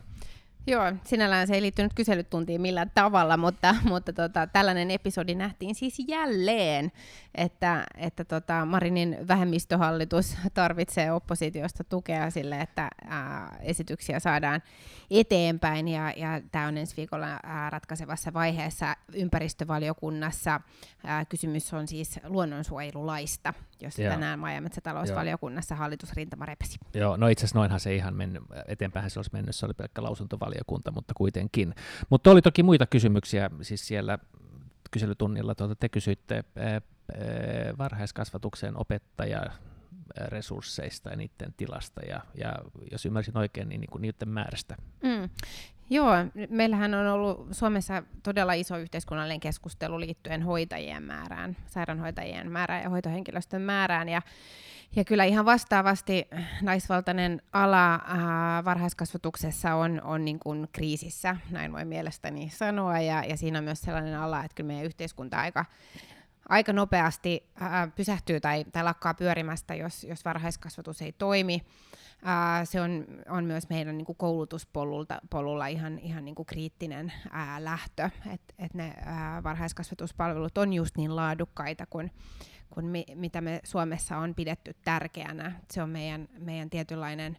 Joo, 0.67 0.93
sinällään 1.05 1.47
se 1.47 1.55
ei 1.55 1.63
liittynyt 1.63 1.95
kyselytuntiin 1.95 2.61
millään 2.61 2.91
tavalla, 2.95 3.37
mutta, 3.37 3.75
mutta 3.89 4.13
tota, 4.13 4.47
tällainen 4.47 4.91
episodi 4.91 5.35
nähtiin 5.35 5.75
siis 5.75 5.97
jälleen, 6.09 6.93
että, 7.35 7.87
että 7.97 8.25
tota, 8.25 8.65
Marinin 8.65 9.29
vähemmistöhallitus 9.29 10.37
tarvitsee 10.55 11.13
oppositiosta 11.13 11.85
tukea 11.85 12.31
sille, 12.31 12.61
että 12.61 12.89
ää, 13.09 13.59
esityksiä 13.61 14.21
saadaan 14.21 14.63
eteenpäin, 15.11 15.89
ja, 15.89 16.13
ja 16.17 16.41
tämä 16.53 16.67
on 16.67 16.79
ensi 16.79 16.97
viikolla 16.97 17.27
ää, 17.43 17.71
ratkaisevassa 17.71 18.33
vaiheessa 18.33 18.97
ympäristövaliokunnassa. 19.15 20.61
Ää, 21.05 21.25
kysymys 21.25 21.75
on 21.75 21.89
siis 21.89 22.21
luonnonsuojelulaista, 22.25 23.55
josta 23.83 24.03
Joo. 24.03 24.13
tänään 24.13 24.39
maa- 24.39 24.53
ja 24.53 24.61
metsätalousvaliokunnassa 24.61 25.75
hallitus 25.75 26.13
rintama 26.13 26.47
repesi. 26.47 26.79
Joo, 26.95 27.17
no 27.17 27.29
itse 27.29 27.45
asiassa 27.45 27.59
noinhan 27.59 27.81
se 27.81 27.95
ihan 27.95 28.15
mennyt, 28.15 28.43
eteenpäin 28.67 29.11
se 29.11 29.19
olisi 29.19 29.31
mennyt, 29.33 29.55
se 29.57 29.67
oli 29.67 29.75
pelkkä 29.75 30.03
lausuntovaliokunta, 30.03 30.91
mutta 30.91 31.15
kuitenkin. 31.17 31.75
Mutta 32.11 32.31
oli 32.31 32.43
toki 32.43 32.63
muita 32.63 32.87
kysymyksiä, 32.87 33.51
siis 33.63 33.87
siellä 33.87 34.19
kyselytunnilla 34.91 35.55
tuota, 35.55 35.75
te 35.77 35.89
kysyitte 35.89 36.45
ää, 36.57 36.81
varhaiskasvatuksen 37.79 38.77
opettaja 38.77 39.43
resursseista 40.17 41.11
ja 41.11 41.17
niiden 41.17 41.55
tilasta, 41.57 42.01
ja, 42.09 42.21
ja 42.35 42.53
jos 42.91 43.07
ymmärsin 43.07 43.39
oikein, 43.39 43.69
niin, 43.69 43.81
niin 43.81 43.91
kuin 43.91 44.03
niiden 44.03 44.29
määrästä. 44.29 44.77
Mm. 45.03 45.29
Joo, 45.93 46.13
meillähän 46.49 46.95
on 46.95 47.07
ollut 47.07 47.49
Suomessa 47.51 48.03
todella 48.23 48.53
iso 48.53 48.77
yhteiskunnallinen 48.79 49.41
keskustelu 49.41 50.01
liittyen 50.01 50.43
hoitajien 50.43 51.03
määrään, 51.03 51.57
sairaanhoitajien 51.67 52.53
määrään 52.53 52.83
ja 52.83 52.91
hoitohenkilöstön 52.91 53.63
määrään, 53.63 54.09
ja, 54.09 54.23
ja 54.97 55.05
kyllä 55.05 55.25
ihan 55.25 55.45
vastaavasti 55.45 56.29
naisvaltainen 56.63 57.43
ala 57.53 57.95
ää, 57.95 58.65
varhaiskasvatuksessa 58.65 59.75
on, 59.75 60.01
on 60.05 60.25
niin 60.25 60.39
kuin 60.39 60.69
kriisissä, 60.73 61.37
näin 61.51 61.73
voi 61.73 61.85
mielestäni 61.85 62.51
sanoa, 62.51 63.01
ja, 63.01 63.25
ja 63.25 63.37
siinä 63.37 63.59
on 63.59 63.65
myös 63.65 63.81
sellainen 63.81 64.19
ala, 64.19 64.45
että 64.45 64.55
kyllä 64.55 64.67
meidän 64.67 64.87
yhteiskunta 64.87 65.41
aika 65.41 65.65
aika 66.49 66.73
nopeasti 66.73 67.47
ää, 67.61 67.89
pysähtyy 67.97 68.41
tai, 68.41 68.65
tai 68.65 68.85
lakkaa 68.85 69.15
pyörimästä, 69.15 69.75
jos, 69.75 70.05
jos 70.05 70.25
varhaiskasvatus 70.25 71.03
ei 71.03 71.13
toimi. 71.13 71.63
Ää, 72.25 72.65
se 72.65 72.81
on, 72.81 73.07
on 73.29 73.45
myös 73.45 73.69
meidän 73.69 73.99
niin 73.99 74.17
koulutuspolulla 74.17 75.67
ihan, 75.67 75.99
ihan 75.99 76.25
niin 76.25 76.35
kriittinen 76.47 77.13
ää, 77.31 77.65
lähtö, 77.65 78.11
että 78.33 78.55
et 78.59 78.75
ne 78.75 78.95
ää, 79.05 79.43
varhaiskasvatuspalvelut 79.43 80.59
on 80.59 80.73
just 80.73 80.97
niin 80.97 81.17
laadukkaita 81.17 81.87
kuin, 81.87 82.11
kuin 82.71 82.87
mi, 82.87 83.05
mitä 83.15 83.41
me 83.41 83.61
Suomessa 83.65 84.17
on 84.19 84.35
pidetty 84.35 84.77
tärkeänä. 84.85 85.61
Se 85.71 85.83
on 85.83 85.91
meidän, 85.91 86.29
meidän 86.39 86.71
tietynlainen 86.71 87.39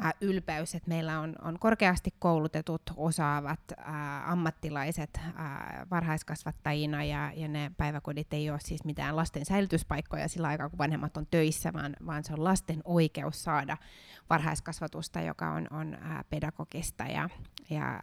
ää, 0.00 0.12
ylpeys, 0.20 0.74
että 0.74 0.88
meillä 0.88 1.20
on, 1.20 1.34
on 1.42 1.58
korkeasti 1.58 2.14
koulutetut, 2.18 2.82
osaavat 2.96 3.60
ää, 3.76 4.30
ammattilaiset 4.30 5.20
ää, 5.34 5.86
varhaiskasvattajina 5.90 7.04
ja, 7.04 7.32
ja 7.36 7.48
ne 7.48 7.70
päiväkodit 7.76 8.32
ei 8.32 8.50
ole 8.50 8.60
siis 8.60 8.84
mitään 8.84 9.16
lasten 9.16 9.44
säilytyspaikkoja 9.44 10.28
sillä 10.28 10.48
aikaa, 10.48 10.68
kun 10.68 10.78
vanhemmat 10.78 11.16
on 11.16 11.26
töissä, 11.30 11.72
vaan, 11.72 11.96
vaan 12.06 12.24
se 12.24 12.32
on 12.32 12.44
lasten 12.44 12.80
oikeus 12.84 13.44
saada 13.44 13.76
varhaiskasvatusta, 14.30 15.20
joka 15.20 15.50
on, 15.50 15.66
on 15.70 15.94
ää, 15.94 16.24
pedagogista 16.30 17.04
ja, 17.04 17.28
ja 17.70 18.00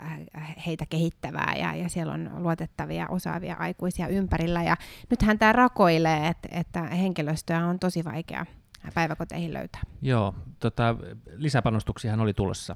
heitä 0.66 0.86
kehittävää 0.90 1.56
ja, 1.58 1.76
ja 1.76 1.90
siellä 1.90 2.14
on 2.14 2.30
luotettavia, 2.36 3.08
osaavia 3.10 3.56
aikuisia 3.60 4.08
ympärillä. 4.08 4.64
Ja 4.64 4.78
nythän 5.10 5.40
tämä 5.40 5.54
rakoilee, 5.54 6.28
että, 6.28 6.50
että 6.52 6.82
henkilöstöä 6.84 7.68
on 7.68 7.80
tosi 7.80 8.06
vaikea 8.06 8.46
päiväkoteihin 8.94 9.54
löytää? 9.54 9.82
Joo, 10.02 10.36
tota, 10.60 10.96
lisäpanostuksiahan 11.36 12.20
oli 12.20 12.34
tulossa. 12.34 12.76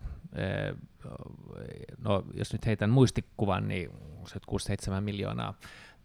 No, 1.97 2.23
jos 2.33 2.53
nyt 2.53 2.65
heitän 2.65 2.89
muistikuvan, 2.89 3.67
niin 3.67 3.89
se 4.27 4.39
6-7 4.97 5.01
miljoonaa 5.01 5.53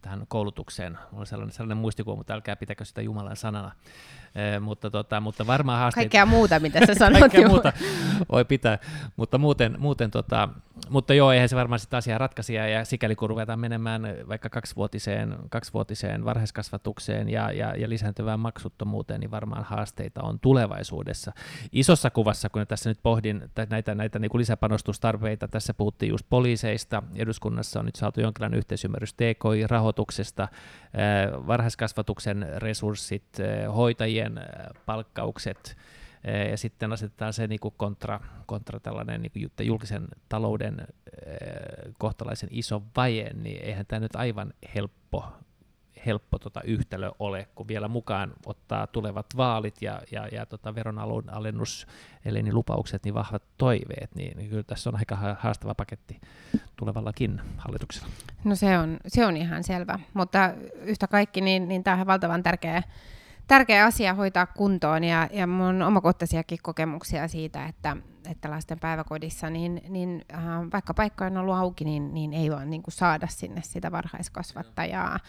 tähän 0.01 0.25
koulutukseen. 0.27 0.93
Mulla 0.93 1.21
on 1.21 1.25
sellainen, 1.25 1.53
sellainen 1.53 1.77
muistikuva, 1.77 2.15
mutta 2.15 2.33
älkää 2.33 2.55
pitäkö 2.55 2.85
sitä 2.85 3.01
Jumalan 3.01 3.35
sanana. 3.35 3.71
Eh, 4.37 4.59
mutta, 4.59 4.89
tota, 4.89 5.21
mutta 5.21 5.47
varmaan 5.47 5.79
haasteita... 5.79 6.03
Kaikkea 6.03 6.25
muuta, 6.25 6.59
mitä 6.59 6.85
sä 6.85 6.95
sanot. 6.99 7.19
Kaikkea 7.19 7.47
muuta 7.47 7.73
voi 8.31 8.45
pitää, 8.45 8.77
mutta 9.15 9.37
muuten, 9.37 9.75
muuten 9.79 10.11
tota, 10.11 10.49
mutta 10.89 11.13
joo, 11.13 11.31
eihän 11.31 11.49
se 11.49 11.55
varmaan 11.55 11.79
sitä 11.79 11.97
asiaa 11.97 12.17
ratkaisia, 12.17 12.67
ja 12.67 12.85
sikäli 12.85 13.15
kun 13.15 13.29
ruvetaan 13.29 13.59
menemään 13.59 14.01
vaikka 14.27 14.49
kaksivuotiseen, 14.49 15.35
kaksivuotiseen 15.49 16.25
varhaiskasvatukseen 16.25 17.29
ja, 17.29 17.51
ja, 17.51 17.75
ja 17.75 17.89
lisääntyvään 17.89 18.39
maksuttomuuteen, 18.39 19.19
niin 19.19 19.31
varmaan 19.31 19.63
haasteita 19.63 20.21
on 20.21 20.39
tulevaisuudessa. 20.39 21.31
Isossa 21.71 22.09
kuvassa, 22.09 22.49
kun 22.49 22.67
tässä 22.67 22.89
nyt 22.89 22.99
pohdin 23.03 23.49
näitä, 23.69 23.95
näitä 23.95 24.19
niin 24.19 24.29
kuin 24.29 24.39
lisäpanostustarpeita, 24.39 25.47
tässä 25.47 25.73
puhuttiin 25.73 26.09
just 26.09 26.25
poliiseista, 26.29 27.03
eduskunnassa 27.15 27.79
on 27.79 27.85
nyt 27.85 27.95
saatu 27.95 28.21
jonkinlainen 28.21 28.57
yhteisymmärrys 28.57 29.13
TKI-rahoituksesta, 29.13 30.47
varhaiskasvatuksen 31.47 32.47
resurssit, 32.55 33.23
hoitajien 33.75 34.26
palkkaukset, 34.85 35.77
ja 36.51 36.57
sitten 36.57 36.93
asetetaan 36.93 37.33
se 37.33 37.47
niin 37.47 37.59
kuin 37.59 37.73
kontra, 37.77 38.19
kontra 38.45 38.79
tällainen 38.79 39.21
niin 39.21 39.31
kuin 39.31 39.67
julkisen 39.67 40.07
talouden 40.29 40.87
kohtalaisen 41.97 42.49
iso 42.51 42.83
vaje, 42.95 43.31
niin 43.33 43.63
eihän 43.63 43.85
tämä 43.85 43.99
nyt 43.99 44.15
aivan 44.15 44.53
helppo, 44.75 45.25
helppo 46.05 46.39
tota 46.39 46.61
yhtälö 46.61 47.11
ole, 47.19 47.47
kun 47.55 47.67
vielä 47.67 47.87
mukaan 47.87 48.33
ottaa 48.45 48.87
tulevat 48.87 49.25
vaalit 49.37 49.81
ja, 49.81 50.01
ja, 50.11 50.27
ja 50.27 50.45
tota 50.45 50.75
veronalennus, 50.75 51.87
eli 52.25 52.43
niin 52.43 52.55
lupaukset, 52.55 53.03
niin 53.03 53.13
vahvat 53.13 53.43
toiveet, 53.57 54.15
niin, 54.15 54.37
niin 54.37 54.49
kyllä 54.49 54.63
tässä 54.63 54.89
on 54.89 54.95
aika 54.95 55.15
haastava 55.39 55.75
paketti 55.75 56.21
tulevallakin 56.75 57.41
hallituksella. 57.57 58.07
No 58.43 58.55
se 58.55 58.77
on, 58.77 58.97
se 59.07 59.25
on 59.25 59.37
ihan 59.37 59.63
selvä, 59.63 59.99
mutta 60.13 60.53
yhtä 60.81 61.07
kaikki, 61.07 61.41
niin, 61.41 61.67
niin 61.67 61.83
tämä 61.83 62.01
on 62.01 62.07
valtavan 62.07 62.43
tärkeä 62.43 62.83
tärkeä 63.47 63.85
asia 63.85 64.13
hoitaa 64.13 64.45
kuntoon 64.45 65.03
ja, 65.03 65.29
ja 65.31 65.47
mun 65.47 65.81
omakohtaisiakin 65.81 66.59
kokemuksia 66.61 67.27
siitä, 67.27 67.65
että, 67.65 67.97
että 68.29 68.49
lasten 68.49 68.79
päiväkodissa, 68.79 69.49
niin, 69.49 69.81
niin 69.89 70.25
äh, 70.33 70.43
vaikka 70.73 70.93
paikka 70.93 71.25
on 71.25 71.37
ollut 71.37 71.55
auki, 71.55 71.85
niin, 71.85 72.13
niin 72.13 72.33
ei 72.33 72.51
vaan 72.51 72.69
niin 72.69 72.83
saada 72.89 73.27
sinne 73.27 73.61
sitä 73.61 73.91
varhaiskasvattajaa. 73.91 75.19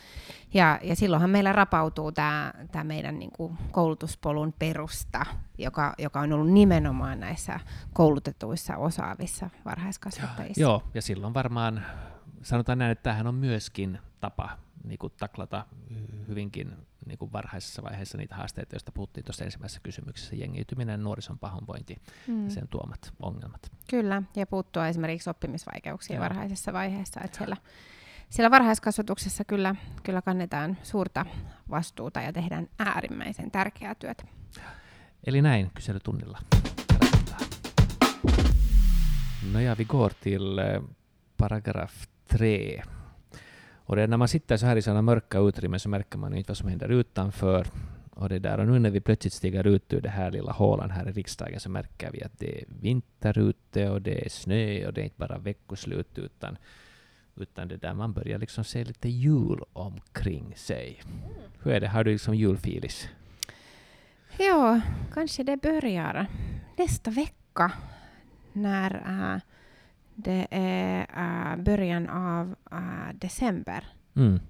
Ja, 0.55 0.81
ja 0.83 0.97
silloinhan 0.97 1.31
meillä 1.31 1.53
rapautuu 1.53 2.13
tämä 2.13 2.53
meidän 2.83 3.19
niin 3.19 3.33
kuin 3.33 3.59
koulutuspolun 3.71 4.55
perusta, 4.59 5.27
joka, 5.59 5.95
joka 5.99 6.21
on 6.21 6.33
ollut 6.33 6.53
nimenomaan 6.53 7.21
näissä 7.21 7.61
koulutetuissa 7.93 8.77
osaavissa 8.77 9.51
varhaiskasvattajissa. 9.65 10.61
Joo, 10.63 10.83
ja 10.95 11.03
silloin 11.03 11.35
varmaan 11.35 11.87
sanotaan 12.43 12.79
näin, 12.79 12.93
että 12.93 13.03
tämähän 13.03 13.27
on 13.27 13.35
myöskin 13.35 13.99
tapa 14.21 14.51
niin 14.85 14.99
kuin 14.99 15.13
taklata 15.19 15.67
hyvinkin 16.29 16.88
niin 17.09 17.19
kuin 17.19 17.33
varhaisessa 17.33 17.83
vaiheessa 17.83 18.19
niitä 18.19 18.35
haasteita, 18.35 18.75
joista 18.75 18.93
puhuttiin 18.93 19.25
tuossa 19.25 19.45
ensimmäisessä 19.45 19.81
kysymyksessä, 19.83 20.37
jengiytyminen, 20.37 21.03
nuorison 21.03 21.39
pahoinvointi 21.39 21.97
mm. 22.27 22.45
ja 22.45 22.51
sen 22.51 22.69
tuomat 22.69 23.13
ongelmat. 23.21 23.73
Kyllä, 23.91 24.23
ja 24.37 24.47
puuttua 24.47 24.89
esimerkiksi 24.89 25.31
oppimisvaikeuksiin 25.31 26.17
Joo. 26.17 26.25
varhaisessa 26.25 26.73
vaiheessa, 26.73 27.21
että 27.25 27.39
siellä, 27.39 27.57
siellä 28.31 28.51
varhaiskasvatuksessa 28.51 29.45
kyllä, 29.45 29.75
kyllä 30.03 30.23
kannetaan 30.23 30.77
suurta 30.83 31.27
vastuuta 31.71 32.21
ja 32.21 32.33
tehdään 32.33 32.69
äärimmäisen 32.79 33.51
tärkeää 33.51 33.95
työtä. 33.95 34.25
Eli 35.27 35.43
näin 35.43 35.71
kyselytunnilla. 35.75 36.39
No 39.53 39.61
ja 39.61 39.79
vi 39.79 39.85
går 39.85 40.13
till 40.21 40.59
paragraf 41.37 41.93
3. 42.39 42.98
Och 43.89 43.97
det, 43.97 44.07
när 44.07 44.17
man 44.17 44.29
sitter 44.29 44.57
så 44.57 44.67
här 44.67 44.77
i 44.77 44.83
sådana 44.83 45.03
mörka 45.03 45.39
utrymmen 45.39 45.81
så 45.81 45.89
märker 45.89 46.19
man 46.19 46.35
inte 46.35 46.51
vad 46.51 46.57
som 46.57 46.69
händer 46.69 46.89
utanför. 46.89 47.67
Och, 48.11 48.29
det 48.29 48.39
där. 48.39 48.59
och 48.59 48.67
nu 48.67 48.79
när 48.79 48.91
vi 48.91 49.01
plötsligt 49.01 49.33
stiger 49.33 49.67
ut 49.67 49.93
ur 49.93 50.01
det 50.01 50.09
här 50.09 50.31
lilla 50.31 50.53
hålan 50.53 50.91
här 50.91 51.09
i 51.09 51.13
riksdagen 51.13 51.61
så 51.61 51.71
märker 51.71 52.11
vi 52.11 52.23
att 52.23 52.39
det 52.39 52.61
är 52.61 52.65
vinter 52.81 53.39
ute 53.39 53.91
och 53.91 54.03
det 54.03 54.25
är 54.25 54.29
snö 54.29 54.87
och 54.87 54.93
det 54.93 55.01
är 55.01 55.05
inte 55.05 55.19
bara 55.19 55.39
veckoslut 55.39 56.19
utan, 56.19 56.57
utan 57.37 57.69
det 57.69 57.77
där 57.77 57.95
man 57.95 58.13
börjar 58.13 58.39
liksom 58.39 58.65
se 58.65 58.85
lite 58.85 59.09
jul 59.09 59.61
omkring 59.73 60.53
sig. 60.57 61.03
Hur 61.63 61.73
är 61.73 61.81
det? 61.81 61.89
Har 61.89 62.05
du 62.05 62.13
liksom 62.13 62.35
julfilis? 62.35 63.09
Ja, 64.39 64.81
kanske 65.15 65.43
det 65.43 65.57
börjar 65.57 66.27
nästa 66.77 67.11
vecka 67.11 67.73
när 68.53 68.95
äh, 69.35 69.41
det 70.21 70.47
är 70.51 71.01
uh, 71.01 71.57
början 71.63 72.09
av 72.09 72.55
uh, 72.73 73.15
december. 73.15 73.85
Mm. 74.17 74.41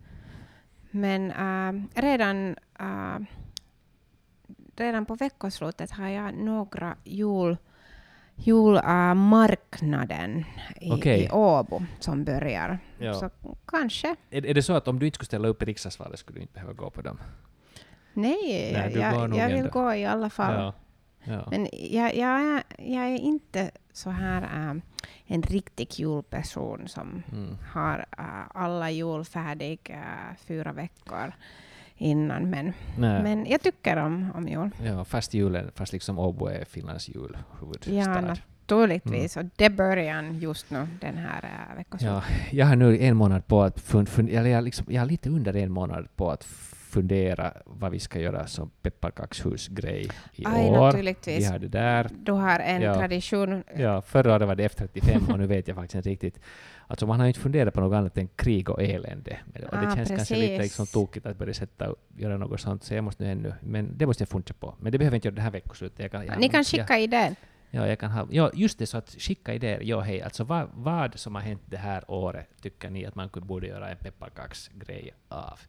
Men 0.90 1.32
uh, 1.32 1.82
redan, 1.94 2.56
redan 4.76 5.06
på 5.06 5.14
veckoslutet 5.14 5.90
har 5.90 6.08
jag 6.08 6.34
några 6.34 6.96
jul 7.04 7.56
julmarknaden 8.34 10.44
i, 10.80 10.92
okay. 10.92 11.24
i 11.24 11.30
Åbo 11.30 11.82
som 11.98 12.24
börjar. 12.24 12.78
Ja. 12.98 13.14
Så 13.14 13.30
kanske. 13.66 14.16
Är, 14.30 14.46
är 14.46 14.54
det 14.54 14.62
så 14.62 14.72
att 14.72 14.88
om 14.88 14.98
du 14.98 15.06
inte 15.06 15.16
skulle 15.16 15.26
ställa 15.26 15.48
upp 15.48 15.62
i 15.62 15.64
riksdagsvalet 15.64 16.18
skulle 16.18 16.38
du 16.38 16.42
inte 16.42 16.54
behöva 16.54 16.72
gå 16.72 16.90
på 16.90 17.02
dem? 17.02 17.20
Nej, 18.12 18.72
Nej 18.72 18.98
jag, 18.98 19.36
jag 19.36 19.48
vill 19.48 19.68
gå 19.68 19.94
i 19.94 20.06
alla 20.06 20.30
fall. 20.30 20.54
Ja. 20.54 20.74
Ja. 21.24 21.46
Men 21.50 21.68
jag, 21.72 22.16
jag, 22.16 22.62
jag 22.78 23.04
är 23.04 23.18
inte 23.18 23.70
så 23.92 24.10
här 24.10 24.42
äh, 24.42 24.74
en 25.30 25.42
riktig 25.42 26.00
julperson 26.00 26.88
som 26.88 27.22
mm. 27.32 27.56
har 27.72 28.06
äh, 28.18 28.24
alla 28.54 28.90
jul 28.90 29.24
färdig 29.24 29.90
äh, 29.90 30.36
fyra 30.46 30.72
veckor 30.72 31.32
innan. 31.96 32.50
Men, 32.50 32.72
men 32.96 33.46
jag 33.46 33.62
tycker 33.62 33.96
om, 33.96 34.30
om 34.34 34.48
jul. 34.48 34.70
Ja, 34.84 35.04
fast 35.04 35.34
julen, 35.34 35.70
fast 35.74 35.92
liksom 35.92 36.18
Åbo 36.18 36.46
är 36.46 36.64
Finlands 36.64 37.08
julhuvudstad. 37.08 37.92
Ja, 37.92 38.20
naturligtvis. 38.20 39.36
Mm. 39.36 39.46
Och 39.46 39.52
det 39.56 39.70
börjar 39.70 40.22
just 40.22 40.70
nu, 40.70 40.88
den 41.00 41.16
här 41.16 41.44
äh, 41.70 41.76
veckan. 41.76 41.98
Ja, 42.02 42.22
jag 42.50 42.66
har 42.66 42.76
nu 42.76 42.98
en 42.98 43.16
månad 43.16 43.46
på 43.46 43.62
att 43.62 43.80
fund, 43.80 44.08
fund, 44.08 44.28
eller 44.28 44.50
jag, 44.50 44.64
liksom, 44.64 44.86
jag 44.88 45.00
har 45.00 45.06
lite 45.06 45.30
under 45.30 45.56
en 45.56 45.72
månad 45.72 46.16
på 46.16 46.30
att 46.30 46.44
fundera 46.88 47.52
vad 47.64 47.90
vi 47.90 47.98
ska 47.98 48.20
göra 48.20 48.46
som 48.46 48.70
pepparkakshusgrej 48.82 50.08
i 50.32 50.44
Aj, 50.46 50.68
år. 50.70 50.92
Vi 51.26 51.44
har 51.44 51.58
det 51.58 51.68
där. 51.68 52.10
Du 52.22 52.32
har 52.32 52.58
en 52.58 52.82
ja. 52.82 52.94
tradition. 52.94 53.62
Ja, 53.76 54.02
förra 54.02 54.34
året 54.34 54.48
var 54.48 54.54
det 54.54 54.68
F35 54.68 55.32
och 55.32 55.38
nu 55.38 55.46
vet 55.46 55.68
jag 55.68 55.76
faktiskt 55.76 55.94
inte 55.94 56.10
riktigt. 56.10 56.40
Alltså 56.86 57.06
man 57.06 57.20
har 57.20 57.26
inte 57.26 57.40
funderat 57.40 57.74
på 57.74 57.80
något 57.80 57.96
annat 57.96 58.18
än 58.18 58.28
krig 58.28 58.70
och 58.70 58.82
elände. 58.82 59.38
Och 59.54 59.60
det 59.60 59.68
ah, 59.70 59.80
känns 59.80 59.96
precis. 59.96 60.16
kanske 60.16 60.36
lite 60.36 60.62
liksom 60.62 60.86
tokigt 60.86 61.26
att 61.26 61.38
börja 61.38 61.54
sätta 61.54 61.94
göra 62.16 62.36
något 62.36 62.60
sånt, 62.60 62.84
så 62.84 62.94
jag 62.94 63.04
måste 63.04 63.24
nu 63.24 63.30
ännu, 63.30 63.54
men 63.60 63.98
det 63.98 64.06
måste 64.06 64.22
jag 64.22 64.28
fundera 64.28 64.54
på. 64.60 64.74
Men 64.80 64.92
det 64.92 64.98
behöver 64.98 65.14
inte 65.14 65.28
göra 65.28 65.34
det 65.34 65.42
här 65.42 65.50
veckoslutet. 65.50 65.98
Jag 65.98 66.10
kan, 66.10 66.26
jag, 66.26 66.40
Ni 66.40 66.48
kan 66.48 66.64
skicka 66.64 66.86
jag, 66.94 67.02
idén. 67.02 67.36
Ja, 67.70 67.86
jag 67.86 67.98
kan 67.98 68.10
ha, 68.10 68.26
ja, 68.30 68.50
just 68.54 68.78
det, 68.78 68.86
så 68.86 68.98
att 68.98 69.10
skicka 69.18 69.54
idéer. 69.54 69.80
Ja, 69.82 70.00
hej, 70.00 70.22
alltså 70.22 70.44
vad, 70.44 70.68
vad 70.74 71.18
som 71.18 71.34
har 71.34 71.42
hänt 71.42 71.62
det 71.66 71.76
här 71.76 72.10
året 72.10 72.48
tycker 72.60 72.90
ni 72.90 73.06
att 73.06 73.14
man 73.14 73.30
borde 73.32 73.66
göra 73.66 73.90
en 73.90 73.96
pepparkaksgrej 73.96 75.14
av? 75.28 75.60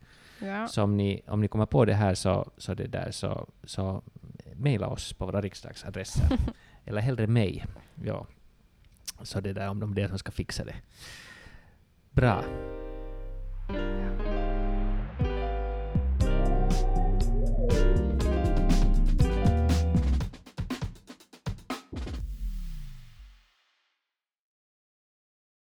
Ja. 0.42 0.68
Så 0.68 0.84
om 0.84 0.98
ni, 0.98 1.22
om 1.28 1.42
ni 1.42 1.48
kommer 1.48 1.66
på 1.66 1.86
det 1.86 1.94
här 1.94 2.14
så, 2.14 2.52
så, 2.58 2.74
det 2.74 2.88
där, 2.88 3.12
så, 3.12 3.48
så 3.64 4.04
mejla 4.56 4.88
oss 4.88 5.14
på 5.14 5.26
våra 5.26 5.42
riksdagsadresser. 5.42 6.38
Eller 6.86 7.02
hellre 7.02 7.28
mig. 7.28 7.66
Ja. 8.04 8.28
Så 9.22 9.40
det 9.40 9.54
där 9.54 9.70
om 9.70 9.80
de 9.80 9.92
är 9.92 9.96
det 9.96 10.08
som 10.08 10.18
ska 10.18 10.32
fixa 10.32 10.64
det. 10.64 10.76
Bra. 12.12 12.44